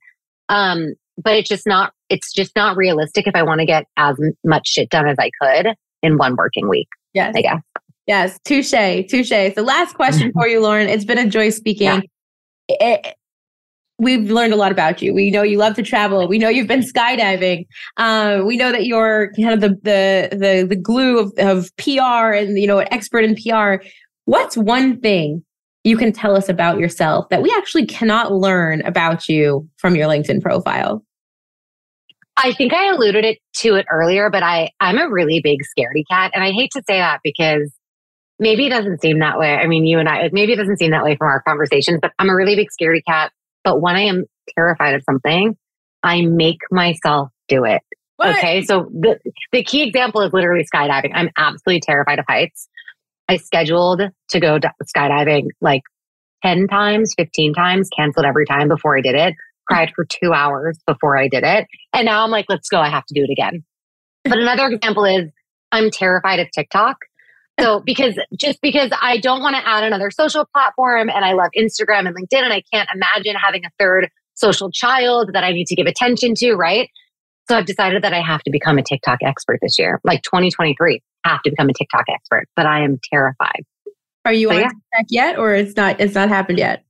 Um, 0.49 0.93
but 1.17 1.35
it's 1.35 1.49
just 1.49 1.67
not 1.67 1.93
it's 2.09 2.33
just 2.33 2.55
not 2.55 2.75
realistic 2.75 3.27
if 3.27 3.35
I 3.35 3.43
want 3.43 3.59
to 3.59 3.65
get 3.65 3.85
as 3.97 4.17
much 4.43 4.67
shit 4.67 4.89
done 4.89 5.07
as 5.07 5.17
I 5.19 5.29
could 5.41 5.75
in 6.01 6.17
one 6.17 6.35
working 6.35 6.67
week. 6.67 6.87
Yes. 7.13 7.33
I 7.35 7.41
guess. 7.41 7.61
Yes, 8.05 8.37
touche, 8.43 9.07
touche. 9.09 9.55
So, 9.55 9.61
last 9.61 9.95
question 9.95 10.33
for 10.33 10.45
you, 10.45 10.61
Lauren. 10.61 10.89
It's 10.89 11.05
been 11.05 11.17
a 11.17 11.29
joy 11.29 11.49
speaking. 11.51 11.87
Yeah. 11.87 12.01
It, 12.67 13.15
we've 13.99 14.29
learned 14.29 14.53
a 14.53 14.55
lot 14.55 14.71
about 14.71 15.01
you. 15.01 15.13
We 15.13 15.31
know 15.31 15.43
you 15.43 15.57
love 15.57 15.75
to 15.75 15.83
travel. 15.83 16.27
We 16.27 16.37
know 16.37 16.49
you've 16.49 16.67
been 16.67 16.81
skydiving. 16.81 17.65
Uh, 17.97 18.41
we 18.45 18.57
know 18.57 18.71
that 18.71 18.85
you're 18.85 19.31
kind 19.33 19.53
of 19.53 19.61
the 19.61 19.69
the 19.83 20.37
the, 20.37 20.67
the 20.69 20.75
glue 20.75 21.19
of, 21.19 21.33
of 21.37 21.75
PR 21.77 22.33
and 22.33 22.57
you 22.57 22.67
know 22.67 22.79
an 22.79 22.87
expert 22.91 23.23
in 23.23 23.35
PR. 23.35 23.85
What's 24.25 24.57
one 24.57 24.99
thing 24.99 25.43
you 25.83 25.97
can 25.97 26.11
tell 26.13 26.35
us 26.35 26.47
about 26.47 26.79
yourself 26.79 27.27
that 27.29 27.41
we 27.41 27.53
actually 27.57 27.85
cannot 27.85 28.31
learn 28.31 28.81
about 28.85 29.27
you 29.27 29.67
from 29.77 29.95
your 29.95 30.07
LinkedIn 30.07 30.41
profile? 30.41 31.03
I 32.37 32.53
think 32.53 32.73
I 32.73 32.89
alluded 32.89 33.25
it 33.25 33.39
to 33.57 33.75
it 33.75 33.85
earlier, 33.91 34.29
but 34.29 34.43
I 34.43 34.69
I'm 34.79 34.97
a 34.97 35.09
really 35.09 35.39
big 35.41 35.59
scaredy 35.61 36.03
cat, 36.09 36.31
and 36.33 36.43
I 36.43 36.51
hate 36.51 36.71
to 36.73 36.83
say 36.87 36.97
that 36.97 37.19
because 37.23 37.71
maybe 38.39 38.65
it 38.65 38.69
doesn't 38.69 39.01
seem 39.01 39.19
that 39.19 39.37
way. 39.37 39.55
I 39.55 39.67
mean, 39.67 39.85
you 39.85 39.99
and 39.99 40.09
I, 40.09 40.29
maybe 40.31 40.53
it 40.53 40.57
doesn't 40.57 40.77
seem 40.77 40.91
that 40.91 41.03
way 41.03 41.15
from 41.15 41.27
our 41.27 41.41
conversations, 41.47 41.99
but 42.01 42.11
I'm 42.17 42.29
a 42.29 42.35
really 42.35 42.55
big 42.55 42.69
scaredy 42.69 43.01
cat. 43.07 43.31
But 43.63 43.81
when 43.81 43.95
I 43.95 44.03
am 44.03 44.25
terrified 44.55 44.95
of 44.95 45.03
something, 45.03 45.57
I 46.03 46.21
make 46.21 46.59
myself 46.71 47.29
do 47.47 47.65
it. 47.65 47.81
What? 48.17 48.37
Okay. 48.37 48.61
So 48.63 48.89
the, 48.91 49.19
the 49.51 49.63
key 49.63 49.83
example 49.83 50.21
is 50.21 50.33
literally 50.33 50.65
skydiving. 50.73 51.11
I'm 51.13 51.29
absolutely 51.37 51.81
terrified 51.81 52.19
of 52.19 52.25
heights. 52.27 52.67
I 53.27 53.37
scheduled 53.37 54.01
to 54.29 54.39
go 54.39 54.59
skydiving 54.95 55.47
like 55.61 55.81
10 56.43 56.67
times, 56.67 57.13
15 57.17 57.53
times, 57.53 57.89
canceled 57.95 58.25
every 58.25 58.45
time 58.45 58.67
before 58.67 58.97
I 58.97 59.01
did 59.01 59.15
it, 59.15 59.33
cried 59.67 59.91
for 59.95 60.05
two 60.05 60.33
hours 60.33 60.77
before 60.85 61.17
I 61.17 61.27
did 61.27 61.43
it. 61.43 61.67
And 61.93 62.05
now 62.05 62.23
I'm 62.23 62.31
like, 62.31 62.45
let's 62.49 62.69
go. 62.69 62.79
I 62.79 62.89
have 62.89 63.05
to 63.05 63.13
do 63.13 63.23
it 63.23 63.31
again. 63.31 63.63
But 64.25 64.37
another 64.37 64.67
example 64.67 65.05
is 65.05 65.31
I'm 65.71 65.89
terrified 65.89 66.39
of 66.39 66.47
TikTok. 66.51 66.97
So 67.59 67.81
because 67.81 68.19
just 68.37 68.59
because 68.61 68.91
I 68.99 69.19
don't 69.19 69.41
want 69.41 69.55
to 69.55 69.67
add 69.67 69.83
another 69.83 70.09
social 70.11 70.45
platform 70.53 71.09
and 71.09 71.23
I 71.23 71.33
love 71.33 71.49
Instagram 71.57 72.07
and 72.07 72.15
LinkedIn 72.15 72.41
and 72.41 72.53
I 72.53 72.63
can't 72.73 72.89
imagine 72.93 73.35
having 73.35 73.63
a 73.65 73.69
third 73.79 74.09
social 74.33 74.71
child 74.71 75.31
that 75.33 75.43
I 75.43 75.51
need 75.51 75.67
to 75.67 75.75
give 75.75 75.85
attention 75.85 76.33
to, 76.35 76.55
right? 76.55 76.89
So 77.49 77.57
I've 77.57 77.65
decided 77.65 78.03
that 78.03 78.13
I 78.13 78.21
have 78.21 78.41
to 78.43 78.51
become 78.51 78.77
a 78.77 78.83
TikTok 78.83 79.19
expert 79.21 79.59
this 79.61 79.77
year, 79.77 79.99
like 80.03 80.21
2023. 80.23 81.01
have 81.25 81.41
to 81.43 81.49
become 81.49 81.69
a 81.69 81.73
TikTok 81.73 82.05
expert, 82.09 82.47
but 82.55 82.65
I 82.65 82.83
am 82.83 82.99
terrified. 83.11 83.63
Are 84.25 84.33
you 84.33 84.49
on 84.49 84.55
yeah. 84.55 84.67
TikTok 84.67 85.05
yet, 85.09 85.37
or 85.37 85.53
it's 85.53 85.75
not? 85.75 85.99
It's 85.99 86.15
not 86.15 86.29
happened 86.29 86.57
yet. 86.57 86.85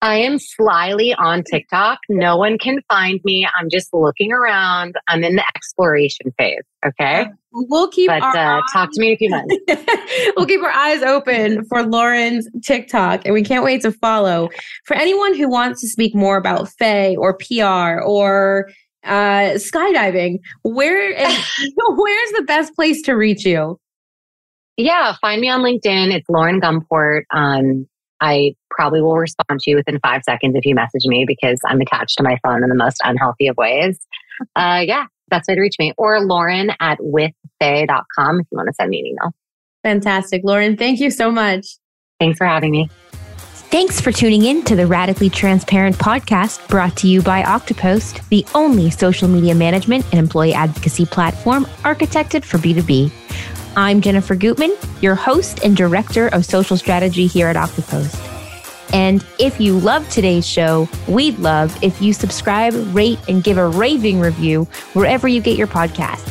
I 0.00 0.16
am 0.18 0.38
slyly 0.38 1.12
on 1.14 1.42
TikTok. 1.42 1.98
No 2.08 2.36
one 2.36 2.56
can 2.56 2.80
find 2.88 3.20
me. 3.24 3.48
I'm 3.58 3.68
just 3.68 3.92
looking 3.92 4.32
around. 4.32 4.94
I'm 5.08 5.24
in 5.24 5.34
the 5.34 5.44
exploration 5.56 6.32
phase. 6.38 6.62
Okay. 6.86 7.26
We'll 7.52 7.88
keep. 7.88 8.08
But 8.08 8.22
uh, 8.22 8.62
talk 8.72 8.90
to 8.92 9.00
me 9.00 9.08
in 9.08 9.14
a 9.14 9.16
few 9.16 9.30
months. 9.30 9.56
we'll 10.36 10.46
keep 10.46 10.62
our 10.62 10.70
eyes 10.70 11.02
open 11.02 11.64
for 11.64 11.82
Lauren's 11.82 12.48
TikTok, 12.64 13.22
and 13.24 13.34
we 13.34 13.42
can't 13.42 13.64
wait 13.64 13.82
to 13.82 13.90
follow. 13.90 14.50
For 14.84 14.94
anyone 14.94 15.34
who 15.34 15.50
wants 15.50 15.80
to 15.80 15.88
speak 15.88 16.14
more 16.14 16.36
about 16.36 16.68
Faye 16.78 17.16
or 17.16 17.36
PR 17.36 18.00
or 18.00 18.68
uh, 19.02 19.56
skydiving, 19.56 20.38
where 20.62 21.10
is, 21.10 21.38
where's 21.76 22.30
the 22.32 22.44
best 22.46 22.72
place 22.76 23.02
to 23.02 23.14
reach 23.14 23.44
you? 23.44 23.80
Yeah, 24.76 25.16
find 25.20 25.40
me 25.40 25.48
on 25.48 25.62
LinkedIn. 25.62 26.14
It's 26.14 26.28
Lauren 26.28 26.60
Gumport. 26.60 27.22
Um, 27.32 27.88
I 28.20 28.54
probably 28.70 29.00
will 29.00 29.16
respond 29.16 29.60
to 29.60 29.70
you 29.70 29.76
within 29.76 29.98
five 30.00 30.22
seconds 30.24 30.54
if 30.56 30.64
you 30.64 30.74
message 30.74 31.06
me 31.06 31.24
because 31.26 31.58
I'm 31.66 31.80
attached 31.80 32.16
to 32.18 32.22
my 32.22 32.38
phone 32.44 32.62
in 32.62 32.68
the 32.68 32.74
most 32.74 33.00
unhealthy 33.04 33.48
of 33.48 33.56
ways. 33.56 33.98
Uh, 34.54 34.84
yeah, 34.86 35.06
that's 35.32 35.48
way 35.48 35.56
to 35.56 35.60
reach 35.60 35.74
me. 35.80 35.92
Or 35.98 36.20
Lauren 36.20 36.70
at 36.78 37.00
withfaye.com 37.00 38.40
if 38.40 38.46
you 38.52 38.56
want 38.56 38.68
to 38.68 38.72
send 38.72 38.88
me 38.88 39.00
an 39.00 39.06
email. 39.06 39.34
Fantastic. 39.82 40.42
Lauren, 40.44 40.76
thank 40.76 41.00
you 41.00 41.10
so 41.10 41.32
much. 41.32 41.66
Thanks 42.20 42.38
for 42.38 42.46
having 42.46 42.70
me. 42.70 42.88
Thanks 43.70 44.00
for 44.00 44.12
tuning 44.12 44.44
in 44.44 44.62
to 44.62 44.74
the 44.74 44.86
Radically 44.86 45.28
Transparent 45.28 45.96
podcast 45.98 46.66
brought 46.68 46.96
to 46.96 47.06
you 47.06 47.20
by 47.20 47.42
Oktopost, 47.42 48.26
the 48.28 48.46
only 48.54 48.90
social 48.90 49.28
media 49.28 49.54
management 49.54 50.06
and 50.06 50.14
employee 50.14 50.54
advocacy 50.54 51.04
platform 51.04 51.64
architected 51.82 52.44
for 52.44 52.56
B2B. 52.56 53.12
I'm 53.78 54.00
Jennifer 54.00 54.34
Gutman, 54.34 54.74
your 55.00 55.14
host 55.14 55.64
and 55.64 55.76
director 55.76 56.26
of 56.26 56.44
social 56.44 56.76
strategy 56.76 57.28
here 57.28 57.46
at 57.46 57.54
Oktopost. 57.54 58.92
And 58.92 59.24
if 59.38 59.60
you 59.60 59.78
love 59.78 60.08
today's 60.08 60.44
show, 60.44 60.88
we'd 61.06 61.38
love 61.38 61.80
if 61.80 62.02
you 62.02 62.12
subscribe, 62.12 62.74
rate, 62.92 63.20
and 63.28 63.44
give 63.44 63.56
a 63.56 63.68
raving 63.68 64.18
review 64.18 64.64
wherever 64.94 65.28
you 65.28 65.40
get 65.40 65.56
your 65.56 65.68
podcasts. 65.68 66.28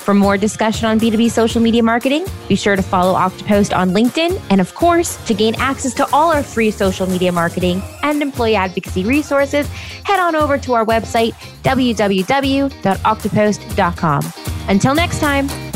For 0.00 0.12
more 0.12 0.36
discussion 0.36 0.86
on 0.86 0.98
B2B 0.98 1.30
social 1.30 1.62
media 1.62 1.84
marketing, 1.84 2.26
be 2.48 2.56
sure 2.56 2.74
to 2.74 2.82
follow 2.82 3.14
Oktopost 3.14 3.76
on 3.76 3.90
LinkedIn. 3.90 4.42
And 4.50 4.60
of 4.60 4.74
course, 4.74 5.24
to 5.26 5.34
gain 5.34 5.54
access 5.54 5.94
to 5.94 6.08
all 6.12 6.32
our 6.32 6.42
free 6.42 6.72
social 6.72 7.06
media 7.06 7.30
marketing 7.30 7.80
and 8.02 8.20
employee 8.22 8.56
advocacy 8.56 9.04
resources, 9.04 9.68
head 10.02 10.18
on 10.18 10.34
over 10.34 10.58
to 10.58 10.72
our 10.72 10.84
website, 10.84 11.34
www.oktopost.com. 11.62 14.32
Until 14.68 14.94
next 14.96 15.20
time. 15.20 15.67